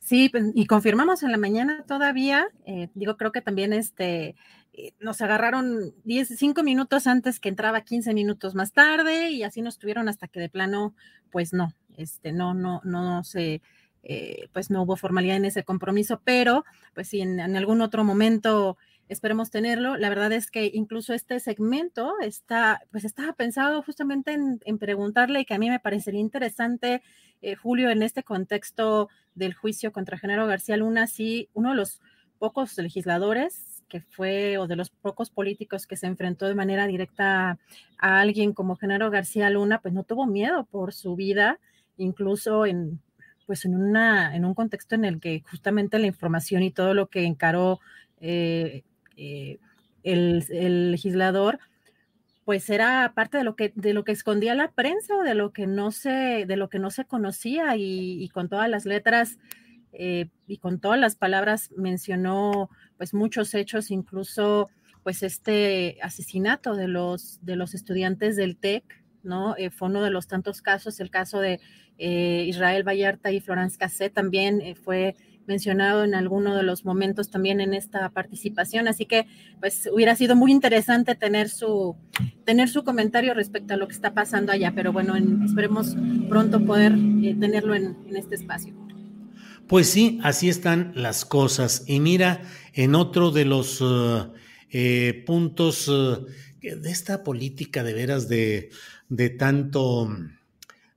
Sí, 0.00 0.28
pues, 0.28 0.46
y 0.54 0.66
confirmamos 0.66 1.22
en 1.22 1.30
la 1.30 1.38
mañana 1.38 1.84
todavía, 1.86 2.48
eh, 2.66 2.88
digo, 2.94 3.16
creo 3.16 3.30
que 3.30 3.40
también 3.40 3.72
este, 3.72 4.34
eh, 4.72 4.92
nos 4.98 5.20
agarraron 5.20 5.94
10, 6.04 6.36
5 6.36 6.62
minutos 6.64 7.06
antes 7.06 7.38
que 7.38 7.48
entraba 7.48 7.82
15 7.82 8.12
minutos 8.12 8.54
más 8.54 8.72
tarde 8.72 9.30
y 9.30 9.44
así 9.44 9.62
nos 9.62 9.78
tuvieron 9.78 10.08
hasta 10.08 10.26
que 10.26 10.40
de 10.40 10.48
plano, 10.48 10.94
pues 11.30 11.52
no, 11.52 11.72
este, 11.96 12.32
no, 12.32 12.52
no, 12.52 12.80
no 12.84 13.22
se 13.22 13.62
eh, 14.04 14.48
pues 14.52 14.70
no 14.70 14.82
hubo 14.82 14.96
formalidad 14.96 15.36
en 15.36 15.44
ese 15.44 15.62
compromiso, 15.62 16.20
pero 16.24 16.64
pues 16.94 17.08
si 17.08 17.20
en, 17.20 17.40
algún 17.40 17.80
otro 17.80 18.02
momento 18.04 18.76
esperemos 19.08 19.50
tenerlo. 19.50 19.96
La 19.96 20.08
verdad 20.08 20.32
es 20.32 20.50
que 20.50 20.70
incluso 20.72 21.14
este 21.14 21.38
segmento 21.38 22.14
está, 22.20 22.80
pues 22.90 23.04
estaba 23.04 23.32
pensado 23.34 23.82
justamente 23.82 24.32
en, 24.32 24.78
preguntarle 24.78 25.40
y 25.40 25.44
que 25.44 25.54
a 25.54 25.58
mí 25.58 25.70
me 25.70 25.80
parecería 25.80 26.20
interesante, 26.20 27.02
eh, 27.42 27.54
Julio, 27.54 27.90
en 27.90 28.02
este 28.02 28.22
contexto 28.22 29.08
del 29.34 29.54
juicio 29.54 29.92
contra 29.92 30.18
Genaro 30.18 30.46
García 30.46 30.76
Luna, 30.76 31.06
si 31.06 31.48
uno 31.54 31.70
de 31.70 31.76
los 31.76 32.00
pocos 32.38 32.76
legisladores 32.78 33.84
que 33.88 34.00
fue, 34.00 34.56
o 34.56 34.66
de 34.66 34.74
los 34.74 34.88
pocos 34.88 35.28
políticos 35.28 35.86
que 35.86 35.98
se 35.98 36.06
enfrentó 36.06 36.46
de 36.46 36.54
manera 36.54 36.86
directa 36.86 37.58
a 37.98 38.20
alguien 38.20 38.54
como 38.54 38.76
Genaro 38.76 39.10
García 39.10 39.50
Luna, 39.50 39.80
pues 39.82 39.92
no 39.92 40.02
tuvo 40.02 40.26
miedo 40.26 40.64
por 40.64 40.94
su 40.94 41.14
vida, 41.14 41.60
incluso 41.98 42.64
en, 42.64 43.02
pues 43.46 43.64
en, 43.64 43.74
una, 43.74 44.34
en 44.34 44.44
un 44.44 44.54
contexto 44.54 44.94
en 44.94 45.04
el 45.04 45.20
que 45.20 45.42
justamente 45.50 45.98
la 45.98 46.06
información 46.06 46.62
y 46.62 46.70
todo 46.70 46.94
lo 46.94 47.08
que 47.08 47.24
encaró 47.24 47.80
eh, 48.20 48.84
eh, 49.16 49.58
el, 50.04 50.90
legislador, 50.90 51.58
pues 52.44 52.70
era 52.70 53.12
parte 53.14 53.38
de 53.38 53.44
lo 53.44 53.56
que 53.56 53.72
de 53.74 53.92
lo 53.92 54.04
que 54.04 54.12
escondía 54.12 54.54
la 54.54 54.70
prensa 54.70 55.16
o 55.16 55.22
de 55.22 55.34
lo 55.34 55.52
que 55.52 55.66
no 55.66 55.90
se 55.90 56.44
de 56.46 56.56
lo 56.56 56.68
que 56.68 56.78
no 56.78 56.90
se 56.90 57.04
conocía 57.04 57.76
y, 57.76 58.28
con 58.30 58.48
todas 58.48 58.68
las 58.68 58.84
letras 58.84 59.38
eh, 59.92 60.28
y 60.48 60.58
con 60.58 60.80
todas 60.80 60.98
las 60.98 61.14
palabras 61.16 61.70
mencionó 61.76 62.70
pues 62.96 63.14
muchos 63.14 63.54
hechos 63.54 63.90
incluso 63.90 64.70
pues 65.04 65.22
este 65.22 65.98
asesinato 66.02 66.74
de 66.74 66.88
los 66.88 67.38
de 67.44 67.56
los 67.56 67.74
estudiantes 67.74 68.36
del 68.36 68.56
TEC 68.56 68.84
no 69.22 69.54
fue 69.70 69.88
uno 69.88 70.02
de 70.02 70.10
los 70.10 70.26
tantos 70.26 70.62
casos 70.62 70.98
el 70.98 71.10
caso 71.10 71.38
de 71.38 71.60
eh, 72.04 72.46
Israel 72.48 72.82
Vallarta 72.82 73.30
y 73.30 73.38
Florence 73.38 73.78
Cassé 73.78 74.10
también 74.10 74.60
eh, 74.60 74.74
fue 74.74 75.14
mencionado 75.46 76.02
en 76.02 76.16
alguno 76.16 76.56
de 76.56 76.64
los 76.64 76.84
momentos 76.84 77.30
también 77.30 77.60
en 77.60 77.74
esta 77.74 78.10
participación, 78.10 78.88
así 78.88 79.06
que 79.06 79.28
pues 79.60 79.88
hubiera 79.92 80.16
sido 80.16 80.34
muy 80.34 80.50
interesante 80.50 81.14
tener 81.14 81.48
su, 81.48 81.94
tener 82.44 82.68
su 82.68 82.82
comentario 82.82 83.34
respecto 83.34 83.74
a 83.74 83.76
lo 83.76 83.86
que 83.86 83.94
está 83.94 84.14
pasando 84.14 84.50
allá, 84.50 84.72
pero 84.74 84.92
bueno, 84.92 85.14
esperemos 85.44 85.96
pronto 86.28 86.64
poder 86.66 86.92
eh, 87.22 87.36
tenerlo 87.38 87.76
en, 87.76 87.96
este 88.16 88.34
espacio. 88.34 88.74
Pues 89.68 89.88
sí, 89.88 90.18
así 90.24 90.48
están 90.48 90.90
las 90.96 91.24
cosas. 91.24 91.84
Y 91.86 92.00
mira, 92.00 92.42
en 92.72 92.96
otro 92.96 93.30
de 93.30 93.44
los 93.44 93.78
puntos 95.24 95.86
de 96.60 96.90
esta 96.90 97.22
política 97.22 97.84
de 97.84 97.92
veras 97.94 98.28
de, 98.28 98.70
de 99.08 99.30
tanto 99.30 100.08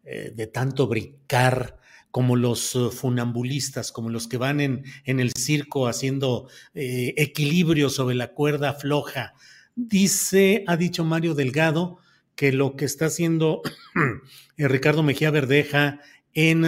eh, 0.05 0.31
de 0.35 0.45
tanto 0.45 0.85
brincar, 0.87 1.79
como 2.11 2.35
los 2.35 2.75
eh, 2.75 2.89
funambulistas, 2.91 3.91
como 3.91 4.09
los 4.09 4.27
que 4.27 4.37
van 4.37 4.61
en, 4.61 4.83
el 5.05 5.31
circo 5.33 5.87
haciendo 5.87 6.47
eh, 6.75 7.15
equilibrio 7.17 7.89
sobre 7.89 8.15
la 8.15 8.33
cuerda 8.33 8.73
floja. 8.73 9.33
Dice, 9.75 10.63
ha 10.67 10.77
dicho 10.77 11.03
Mario 11.03 11.33
Delgado, 11.33 11.97
que 12.35 12.51
lo 12.51 12.75
que 12.75 12.85
está 12.85 13.07
haciendo 13.07 13.63
Ricardo 14.57 15.01
Mejía 15.01 15.31
Verdeja 15.31 15.99
en 16.33 16.65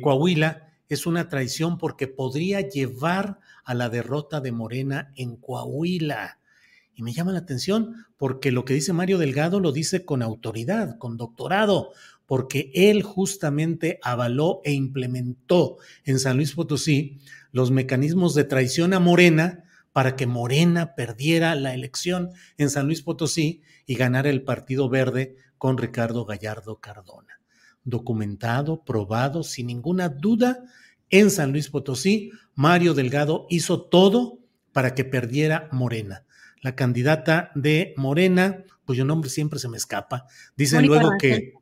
Coahuila 0.00 0.68
es 0.88 1.06
una 1.06 1.28
traición 1.28 1.76
porque 1.76 2.06
podría 2.06 2.60
llevar 2.60 3.40
a 3.64 3.74
la 3.74 3.88
derrota 3.88 4.40
de 4.40 4.52
Morena 4.52 5.12
en 5.16 5.36
Coahuila. 5.36 6.38
Y 6.96 7.02
me 7.02 7.12
llama 7.12 7.32
la 7.32 7.40
atención 7.40 8.06
porque 8.16 8.50
lo 8.50 8.64
que 8.64 8.72
dice 8.72 8.94
Mario 8.94 9.18
Delgado 9.18 9.60
lo 9.60 9.70
dice 9.70 10.06
con 10.06 10.22
autoridad, 10.22 10.96
con 10.96 11.18
doctorado, 11.18 11.92
porque 12.24 12.70
él 12.74 13.02
justamente 13.02 14.00
avaló 14.02 14.62
e 14.64 14.72
implementó 14.72 15.76
en 16.04 16.18
San 16.18 16.38
Luis 16.38 16.54
Potosí 16.54 17.20
los 17.52 17.70
mecanismos 17.70 18.34
de 18.34 18.44
traición 18.44 18.94
a 18.94 18.98
Morena 18.98 19.64
para 19.92 20.16
que 20.16 20.26
Morena 20.26 20.94
perdiera 20.94 21.54
la 21.54 21.74
elección 21.74 22.30
en 22.56 22.70
San 22.70 22.86
Luis 22.86 23.02
Potosí 23.02 23.60
y 23.84 23.94
ganara 23.94 24.30
el 24.30 24.42
Partido 24.42 24.88
Verde 24.88 25.36
con 25.58 25.76
Ricardo 25.76 26.24
Gallardo 26.24 26.80
Cardona. 26.80 27.40
Documentado, 27.84 28.84
probado, 28.84 29.42
sin 29.42 29.66
ninguna 29.66 30.08
duda, 30.08 30.64
en 31.10 31.30
San 31.30 31.52
Luis 31.52 31.68
Potosí, 31.68 32.30
Mario 32.54 32.94
Delgado 32.94 33.46
hizo 33.50 33.82
todo 33.82 34.38
para 34.72 34.94
que 34.94 35.04
perdiera 35.04 35.68
Morena 35.72 36.26
la 36.60 36.74
candidata 36.74 37.50
de 37.54 37.94
Morena, 37.96 38.64
cuyo 38.84 39.04
nombre 39.04 39.30
siempre 39.30 39.58
se 39.58 39.68
me 39.68 39.76
escapa. 39.76 40.26
Dicen 40.56 40.86
luego 40.86 41.10
que 41.20 41.54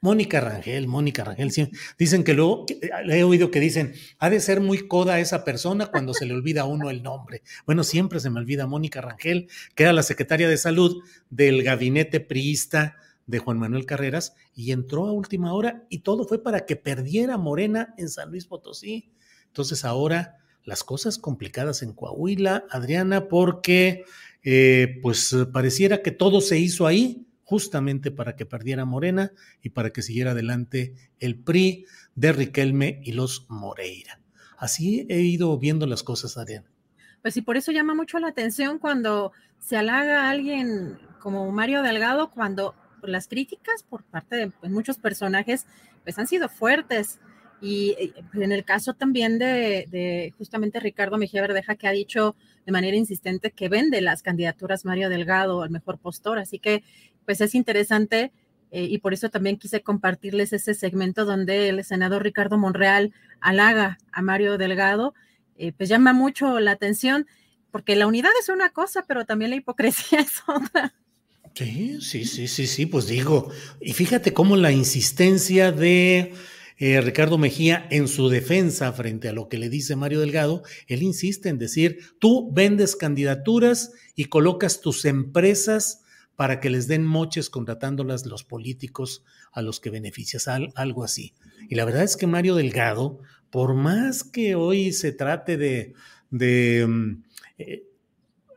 Mónica 0.00 0.40
Rangel, 0.40 0.88
Mónica 0.88 1.22
Rangel, 1.22 1.52
dicen 1.96 2.24
que 2.24 2.34
luego, 2.34 2.66
he 3.08 3.22
oído 3.22 3.52
que 3.52 3.60
dicen, 3.60 3.94
ha 4.18 4.30
de 4.30 4.40
ser 4.40 4.60
muy 4.60 4.88
coda 4.88 5.20
esa 5.20 5.44
persona 5.44 5.86
cuando 5.86 6.12
se 6.12 6.26
le 6.26 6.34
olvida 6.34 6.62
a 6.62 6.66
uno 6.66 6.90
el 6.90 7.04
nombre. 7.04 7.42
Bueno, 7.66 7.84
siempre 7.84 8.18
se 8.18 8.28
me 8.28 8.40
olvida 8.40 8.66
Mónica 8.66 9.00
Rangel, 9.00 9.48
que 9.76 9.84
era 9.84 9.92
la 9.92 10.02
secretaria 10.02 10.48
de 10.48 10.56
salud 10.56 11.04
del 11.30 11.62
gabinete 11.62 12.18
priista 12.18 12.96
de 13.26 13.38
Juan 13.38 13.60
Manuel 13.60 13.86
Carreras, 13.86 14.34
y 14.56 14.72
entró 14.72 15.06
a 15.06 15.12
última 15.12 15.54
hora 15.54 15.84
y 15.88 16.00
todo 16.00 16.26
fue 16.26 16.42
para 16.42 16.66
que 16.66 16.74
perdiera 16.74 17.38
Morena 17.38 17.94
en 17.96 18.08
San 18.08 18.30
Luis 18.30 18.46
Potosí. 18.46 19.12
Entonces 19.46 19.84
ahora 19.84 20.38
las 20.64 20.82
cosas 20.82 21.18
complicadas 21.18 21.82
en 21.82 21.92
Coahuila, 21.92 22.64
Adriana, 22.70 23.28
porque 23.28 24.04
eh, 24.42 24.98
pues 25.02 25.36
pareciera 25.52 26.02
que 26.02 26.10
todo 26.10 26.40
se 26.40 26.58
hizo 26.58 26.86
ahí 26.86 27.26
justamente 27.44 28.10
para 28.10 28.34
que 28.34 28.46
perdiera 28.46 28.84
Morena 28.84 29.32
y 29.60 29.70
para 29.70 29.90
que 29.90 30.02
siguiera 30.02 30.30
adelante 30.30 30.94
el 31.18 31.38
PRI 31.38 31.86
de 32.14 32.32
Riquelme 32.32 33.00
y 33.04 33.12
los 33.12 33.46
Moreira. 33.50 34.20
Así 34.56 35.06
he 35.08 35.20
ido 35.20 35.58
viendo 35.58 35.86
las 35.86 36.02
cosas, 36.02 36.38
Adriana. 36.38 36.70
Pues 37.20 37.36
y 37.36 37.42
por 37.42 37.56
eso 37.56 37.72
llama 37.72 37.94
mucho 37.94 38.18
la 38.18 38.28
atención 38.28 38.78
cuando 38.78 39.32
se 39.58 39.76
halaga 39.76 40.30
alguien 40.30 40.98
como 41.20 41.50
Mario 41.52 41.82
Delgado, 41.82 42.30
cuando 42.30 42.74
las 43.02 43.28
críticas 43.28 43.82
por 43.82 44.02
parte 44.04 44.36
de 44.36 44.50
pues, 44.50 44.72
muchos 44.72 44.98
personajes 44.98 45.66
pues 46.04 46.18
han 46.18 46.26
sido 46.26 46.48
fuertes. 46.48 47.20
Y 47.62 47.94
eh, 47.98 48.12
en 48.34 48.50
el 48.50 48.64
caso 48.64 48.94
también 48.94 49.38
de, 49.38 50.34
justamente 50.36 50.80
Ricardo 50.80 51.16
Mejía 51.16 51.42
Verdeja, 51.42 51.76
que 51.76 51.86
ha 51.86 51.92
dicho 51.92 52.34
de 52.66 52.72
manera 52.72 52.96
insistente 52.96 53.52
que 53.52 53.68
vende 53.68 54.00
las 54.00 54.22
candidaturas 54.22 54.84
Mario 54.84 55.08
Delgado 55.08 55.62
al 55.62 55.70
mejor 55.70 55.98
postor. 55.98 56.40
Así 56.40 56.58
que, 56.58 56.82
pues 57.24 57.40
es 57.40 57.54
interesante 57.54 58.32
eh, 58.72 58.82
y 58.90 58.98
por 58.98 59.14
eso 59.14 59.30
también 59.30 59.58
quise 59.58 59.80
compartirles 59.80 60.52
ese 60.52 60.74
segmento 60.74 61.24
donde 61.24 61.68
el 61.68 61.84
senador 61.84 62.24
Ricardo 62.24 62.58
Monreal 62.58 63.12
halaga 63.40 63.98
a 64.10 64.22
Mario 64.22 64.58
Delgado. 64.58 65.14
Eh, 65.56 65.72
pues 65.72 65.88
llama 65.88 66.12
mucho 66.12 66.58
la 66.58 66.72
atención 66.72 67.28
porque 67.70 67.94
la 67.94 68.08
unidad 68.08 68.30
es 68.40 68.48
una 68.48 68.70
cosa, 68.70 69.04
pero 69.06 69.24
también 69.24 69.50
la 69.50 69.56
hipocresía 69.56 70.18
es 70.20 70.42
otra. 70.48 70.94
Sí, 71.54 72.00
sí, 72.00 72.24
sí, 72.24 72.48
sí, 72.48 72.66
sí, 72.66 72.86
pues 72.86 73.06
digo, 73.06 73.50
y 73.80 73.92
fíjate 73.92 74.32
cómo 74.32 74.56
la 74.56 74.72
insistencia 74.72 75.70
de 75.70 76.32
eh, 76.84 77.00
Ricardo 77.00 77.38
Mejía 77.38 77.86
en 77.92 78.08
su 78.08 78.28
defensa 78.28 78.92
frente 78.92 79.28
a 79.28 79.32
lo 79.32 79.48
que 79.48 79.56
le 79.56 79.68
dice 79.68 79.94
Mario 79.94 80.18
Delgado, 80.18 80.64
él 80.88 81.04
insiste 81.04 81.48
en 81.48 81.56
decir, 81.56 82.00
tú 82.18 82.50
vendes 82.52 82.96
candidaturas 82.96 83.92
y 84.16 84.24
colocas 84.24 84.80
tus 84.80 85.04
empresas 85.04 86.02
para 86.34 86.58
que 86.58 86.70
les 86.70 86.88
den 86.88 87.04
moches 87.04 87.50
contratándolas 87.50 88.26
los 88.26 88.42
políticos 88.42 89.22
a 89.52 89.62
los 89.62 89.78
que 89.78 89.90
beneficias, 89.90 90.48
algo 90.48 91.04
así. 91.04 91.34
Y 91.68 91.76
la 91.76 91.84
verdad 91.84 92.02
es 92.02 92.16
que 92.16 92.26
Mario 92.26 92.56
Delgado, 92.56 93.20
por 93.50 93.74
más 93.74 94.24
que 94.24 94.56
hoy 94.56 94.92
se 94.92 95.12
trate 95.12 95.56
de... 95.56 95.94
de 96.30 96.84
mm, 96.84 97.22
eh, 97.58 97.84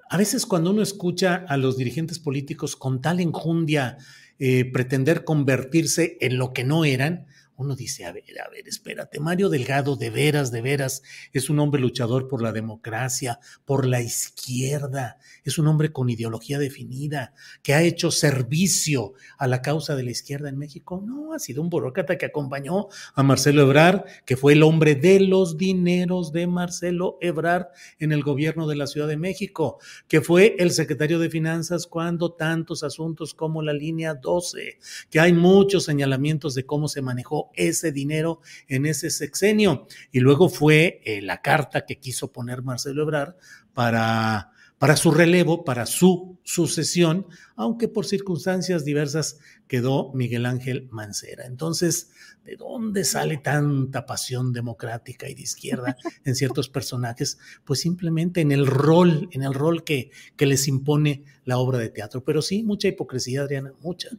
a 0.10 0.18
veces 0.18 0.48
cuando 0.48 0.72
uno 0.72 0.82
escucha 0.82 1.46
a 1.48 1.58
los 1.58 1.78
dirigentes 1.78 2.18
políticos 2.18 2.76
con 2.76 3.02
tal 3.02 3.20
enjundia 3.20 3.98
eh, 4.40 4.66
pretender 4.66 5.26
convertirse 5.26 6.18
en 6.22 6.40
lo 6.40 6.54
que 6.54 6.64
no 6.64 6.86
eran, 6.86 7.28
uno 7.58 7.76
dice, 7.76 8.06
a 8.06 8.12
ver, 8.12 8.24
a 8.46 8.50
ver, 8.50 8.68
espérate, 8.68 9.20
Mario 9.20 9.50
Delgado 9.50 9.96
de 9.96 10.10
veras, 10.10 10.52
de 10.52 10.62
veras, 10.62 11.04
es 11.32 11.50
un 11.50 11.60
hombre 11.60 11.82
luchador 11.82 12.28
por 12.28 12.42
la 12.42 12.52
democracia, 12.52 13.40
por 13.64 13.86
la 13.86 14.02
izquierda, 14.02 15.18
es 15.44 15.58
un 15.58 15.68
hombre 15.68 15.92
con 15.92 16.10
ideología 16.10 16.60
definida, 16.60 17.34
que 17.64 17.74
ha 17.74 17.82
hecho 17.82 18.12
servicio 18.12 19.14
a 19.38 19.48
la 19.48 19.62
causa 19.62 19.96
de 19.96 20.04
la 20.04 20.12
izquierda 20.12 20.50
en 20.50 20.58
México. 20.58 21.02
No, 21.06 21.34
ha 21.34 21.40
sido 21.40 21.62
un 21.62 21.70
burócrata 21.70 22.18
que 22.18 22.26
acompañó 22.26 22.88
a 23.14 23.24
Marcelo 23.24 23.62
Ebrard, 23.62 24.04
que 24.26 24.38
fue 24.38 24.54
el 24.54 24.64
hombre 24.64 24.96
de 24.96 25.20
los 25.22 25.58
dineros 25.58 26.32
de 26.32 26.48
Marcelo 26.48 27.18
Ebrard 27.22 27.68
en 28.00 28.12
el 28.12 28.24
gobierno 28.24 28.68
de 28.68 28.76
la 28.76 28.88
Ciudad 28.88 29.08
de 29.08 29.18
México, 29.18 29.80
que 30.08 30.22
fue 30.22 30.56
el 30.60 30.72
secretario 30.72 31.20
de 31.20 31.30
Finanzas 31.30 31.88
cuando 31.88 32.34
tantos 32.34 32.84
asuntos 32.84 33.34
como 33.34 33.62
la 33.62 33.74
línea 33.74 34.16
12, 34.16 34.80
que 35.10 35.20
hay 35.20 35.34
muchos 35.34 35.86
señalamientos 35.86 36.56
de 36.56 36.66
cómo 36.66 36.88
se 36.88 37.02
manejó 37.02 37.45
ese 37.54 37.92
dinero 37.92 38.42
en 38.68 38.86
ese 38.86 39.10
sexenio. 39.10 39.88
Y 40.12 40.20
luego 40.20 40.50
fue 40.50 41.02
eh, 41.06 41.22
la 41.22 41.42
carta 41.42 41.86
que 41.86 42.00
quiso 42.00 42.32
poner 42.32 42.62
Marcelo 42.62 43.04
Ebrard 43.04 43.36
para 43.74 44.52
para 44.78 44.98
su 44.98 45.12
relevo, 45.12 45.64
para 45.64 45.86
su 45.86 46.38
sucesión, 46.44 47.26
aunque 47.56 47.88
por 47.88 48.06
circunstancias 48.06 48.84
diversas 48.84 49.40
quedó 49.68 50.12
Miguel 50.14 50.46
Ángel 50.46 50.90
Mancera. 50.92 51.46
Entonces, 51.46 52.12
¿de 52.44 52.58
dónde 52.58 53.06
sale 53.06 53.38
tanta 53.38 54.06
pasión 54.06 54.52
democrática 54.52 55.30
y 55.30 55.34
de 55.34 55.42
izquierda 55.42 55.98
en 56.26 56.36
ciertos 56.36 56.68
personajes? 56.70 57.40
Pues 57.64 57.80
simplemente 57.80 58.42
en 58.42 58.52
el 58.52 58.68
rol, 58.68 59.30
en 59.32 59.44
el 59.44 59.54
rol 59.54 59.84
que, 59.84 60.12
que 60.36 60.46
les 60.46 60.68
impone 60.68 61.24
la 61.46 61.58
obra 61.58 61.78
de 61.78 61.90
teatro. 61.90 62.24
Pero 62.24 62.42
sí, 62.42 62.62
mucha 62.64 62.90
hipocresía, 62.90 63.42
Adriana, 63.42 63.72
mucha. 63.82 64.10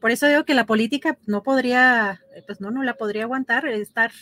Por 0.00 0.10
eso 0.10 0.26
digo 0.26 0.44
que 0.44 0.54
la 0.54 0.66
política 0.66 1.18
no 1.26 1.42
podría, 1.42 2.20
pues 2.46 2.60
no, 2.60 2.70
no 2.70 2.82
la 2.82 2.94
podría 2.94 3.24
aguantar, 3.24 3.66
estar 3.66 4.12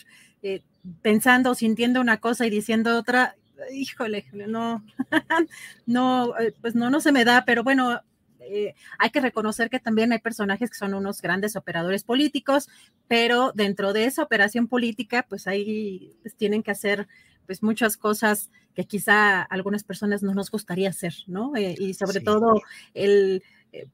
eh, 0.43 0.63
pensando, 1.01 1.55
sintiendo 1.55 2.01
una 2.01 2.17
cosa 2.17 2.45
y 2.45 2.49
diciendo 2.49 2.97
otra, 2.97 3.35
híjole, 3.71 4.25
no, 4.47 4.83
no, 5.85 6.37
eh, 6.39 6.53
pues 6.61 6.75
no, 6.75 6.89
no 6.89 6.99
se 7.01 7.11
me 7.11 7.25
da, 7.25 7.45
pero 7.45 7.63
bueno, 7.63 8.01
eh, 8.39 8.73
hay 8.97 9.09
que 9.11 9.21
reconocer 9.21 9.69
que 9.69 9.79
también 9.79 10.11
hay 10.11 10.19
personajes 10.19 10.69
que 10.69 10.77
son 10.77 10.93
unos 10.93 11.21
grandes 11.21 11.55
operadores 11.55 12.03
políticos, 12.03 12.69
pero 13.07 13.51
dentro 13.53 13.93
de 13.93 14.05
esa 14.05 14.23
operación 14.23 14.67
política, 14.67 15.25
pues 15.29 15.47
ahí 15.47 16.13
pues, 16.21 16.35
tienen 16.35 16.63
que 16.63 16.71
hacer 16.71 17.07
pues 17.45 17.63
muchas 17.63 17.97
cosas 17.97 18.49
que 18.73 18.85
quizá 18.85 19.41
algunas 19.41 19.83
personas 19.83 20.23
no 20.23 20.33
nos 20.33 20.49
gustaría 20.49 20.89
hacer, 20.89 21.13
¿no? 21.27 21.53
y 21.57 21.93
sobre 21.93 22.21
todo 22.21 22.61
el 22.93 23.43
eh, 23.43 23.43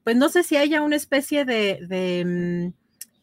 pues 0.02 0.16
no 0.16 0.28
sé 0.28 0.42
si 0.42 0.56
haya 0.56 0.82
una 0.82 0.96
especie 0.96 1.44
de, 1.44 2.24
mm, 2.24 2.74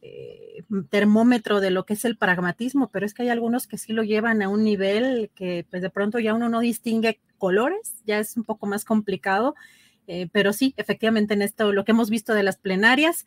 eh, 0.01 0.63
termómetro 0.89 1.59
de 1.59 1.71
lo 1.71 1.85
que 1.85 1.93
es 1.93 2.05
el 2.05 2.17
pragmatismo, 2.17 2.89
pero 2.91 3.05
es 3.05 3.13
que 3.13 3.23
hay 3.23 3.29
algunos 3.29 3.67
que 3.67 3.77
sí 3.77 3.93
lo 3.93 4.03
llevan 4.03 4.41
a 4.41 4.49
un 4.49 4.63
nivel 4.63 5.31
que 5.35 5.65
pues 5.69 5.81
de 5.81 5.89
pronto 5.89 6.19
ya 6.19 6.33
uno 6.33 6.47
no 6.47 6.59
distingue 6.59 7.19
colores, 7.37 7.95
ya 8.05 8.19
es 8.19 8.37
un 8.37 8.43
poco 8.43 8.67
más 8.67 8.85
complicado, 8.85 9.55
eh, 10.07 10.29
pero 10.31 10.53
sí, 10.53 10.73
efectivamente 10.77 11.33
en 11.33 11.41
esto, 11.41 11.73
lo 11.73 11.83
que 11.83 11.91
hemos 11.91 12.09
visto 12.09 12.33
de 12.33 12.43
las 12.43 12.57
plenarias, 12.57 13.25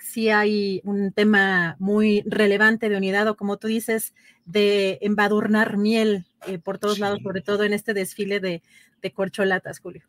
sí 0.00 0.28
hay 0.28 0.82
un 0.84 1.10
tema 1.12 1.76
muy 1.78 2.22
relevante 2.26 2.90
de 2.90 2.98
unidad 2.98 3.28
o 3.28 3.36
como 3.36 3.56
tú 3.56 3.68
dices, 3.68 4.12
de 4.44 4.98
embadurnar 5.00 5.78
miel 5.78 6.26
por 6.64 6.78
todos 6.78 6.98
lados, 6.98 7.20
sobre 7.22 7.40
todo 7.40 7.64
en 7.64 7.72
este 7.72 7.94
desfile 7.94 8.40
de 8.40 9.12
corcholatas, 9.14 9.78
Julio. 9.78 10.02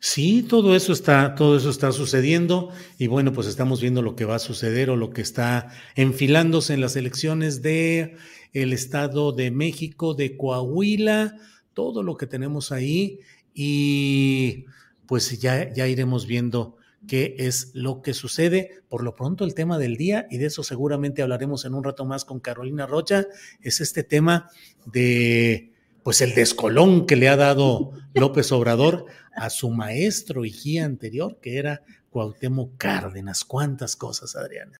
Sí, 0.00 0.42
todo 0.42 0.76
eso 0.76 0.92
está, 0.92 1.34
todo 1.34 1.56
eso 1.56 1.70
está 1.70 1.90
sucediendo 1.90 2.70
y 2.98 3.06
bueno, 3.06 3.32
pues 3.32 3.46
estamos 3.46 3.80
viendo 3.80 4.02
lo 4.02 4.16
que 4.16 4.26
va 4.26 4.34
a 4.34 4.38
suceder 4.38 4.90
o 4.90 4.96
lo 4.96 5.10
que 5.10 5.22
está 5.22 5.70
enfilándose 5.96 6.74
en 6.74 6.82
las 6.82 6.96
elecciones 6.96 7.62
de 7.62 8.16
el 8.52 8.72
Estado 8.72 9.32
de 9.32 9.50
México, 9.50 10.14
de 10.14 10.36
Coahuila, 10.36 11.36
todo 11.72 12.02
lo 12.02 12.16
que 12.16 12.26
tenemos 12.26 12.70
ahí 12.70 13.20
y 13.54 14.66
pues 15.06 15.40
ya, 15.40 15.72
ya 15.72 15.88
iremos 15.88 16.26
viendo 16.26 16.76
qué 17.06 17.34
es 17.38 17.70
lo 17.74 18.02
que 18.02 18.14
sucede. 18.14 18.82
Por 18.88 19.02
lo 19.02 19.14
pronto 19.14 19.44
el 19.44 19.54
tema 19.54 19.78
del 19.78 19.96
día, 19.96 20.26
y 20.30 20.38
de 20.38 20.46
eso 20.46 20.62
seguramente 20.62 21.22
hablaremos 21.22 21.64
en 21.64 21.74
un 21.74 21.84
rato 21.84 22.04
más 22.04 22.24
con 22.24 22.40
Carolina 22.40 22.86
Rocha, 22.86 23.26
es 23.60 23.80
este 23.80 24.02
tema 24.02 24.50
de 24.86 25.73
pues 26.04 26.20
el 26.20 26.34
descolón 26.34 27.06
que 27.06 27.16
le 27.16 27.28
ha 27.28 27.36
dado 27.36 27.92
López 28.12 28.52
Obrador 28.52 29.06
a 29.34 29.50
su 29.50 29.70
maestro 29.70 30.44
y 30.44 30.52
guía 30.52 30.84
anterior, 30.84 31.40
que 31.40 31.58
era 31.58 31.82
Cuauhtémoc 32.10 32.76
Cárdenas. 32.76 33.42
¿Cuántas 33.44 33.96
cosas, 33.96 34.36
Adriana? 34.36 34.76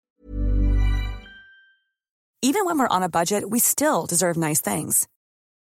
Even 2.43 2.67
when 2.67 2.79
we're 2.79 2.87
on 2.89 3.03
a 3.03 3.09
budget, 3.09 3.49
we 3.49 3.59
still 3.59 4.05
deserve 4.07 4.37
nice 4.37 4.61
things. 4.61 5.09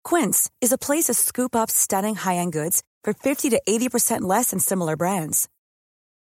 Quince 0.04 0.48
is 0.60 0.72
a 0.72 0.78
place 0.78 1.06
to 1.06 1.14
scoop 1.14 1.56
up 1.56 1.70
stunning 1.70 2.14
high-end 2.14 2.52
goods 2.52 2.84
for 3.02 3.12
50 3.12 3.50
to 3.50 3.60
80% 3.68 4.20
less 4.22 4.50
than 4.50 4.60
similar 4.60 4.96
brands. 4.96 5.48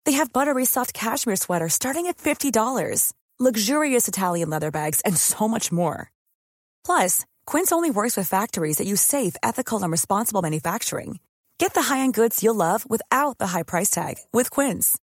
They 0.05 0.13
have 0.13 0.33
buttery 0.33 0.65
soft 0.65 0.95
cashmere 0.95 1.37
sweaters 1.37 1.75
starting 1.75 2.07
at 2.07 2.19
$50, 2.19 3.13
luxurious 3.41 4.07
Italian 4.07 4.49
leather 4.49 4.71
bags, 4.71 5.01
and 5.01 5.17
so 5.17 5.49
much 5.49 5.73
more. 5.73 6.13
Plus, 6.87 7.25
Quince 7.47 7.73
only 7.73 7.91
works 7.91 8.17
with 8.17 8.29
factories 8.29 8.79
that 8.79 8.87
use 8.87 9.01
safe, 9.01 9.35
ethical, 9.43 9.83
and 9.83 9.91
responsible 9.91 10.41
manufacturing. 10.41 11.19
Get 11.59 11.75
the 11.75 11.83
high-end 11.83 12.15
goods 12.15 12.43
you'll 12.43 12.55
love 12.55 12.89
without 12.89 13.39
the 13.39 13.49
high 13.49 13.65
price 13.65 13.91
tag 13.91 14.15
with 14.33 14.51
Quince. 14.51 14.97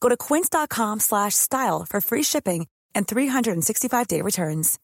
Go 0.00 0.08
to 0.08 0.16
quince.com/style 0.16 1.86
for 1.88 2.00
free 2.00 2.24
shipping 2.24 2.66
and 2.94 3.06
365-day 3.06 4.22
returns. 4.22 4.78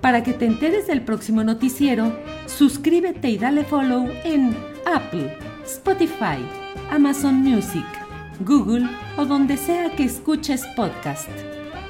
Para 0.00 0.22
que 0.22 0.34
te 0.34 0.46
enteres 0.46 0.86
del 0.86 1.04
próximo 1.04 1.42
noticiero, 1.42 2.12
suscríbete 2.46 3.28
y 3.28 3.38
dale 3.38 3.64
follow 3.64 4.08
en 4.24 4.56
Apple, 4.86 5.36
Spotify, 5.64 6.38
Amazon 6.90 7.36
Music, 7.36 7.84
Google 8.40 8.88
o 9.16 9.24
donde 9.24 9.56
sea 9.56 9.90
que 9.96 10.04
escuches 10.04 10.64
podcast 10.76 11.55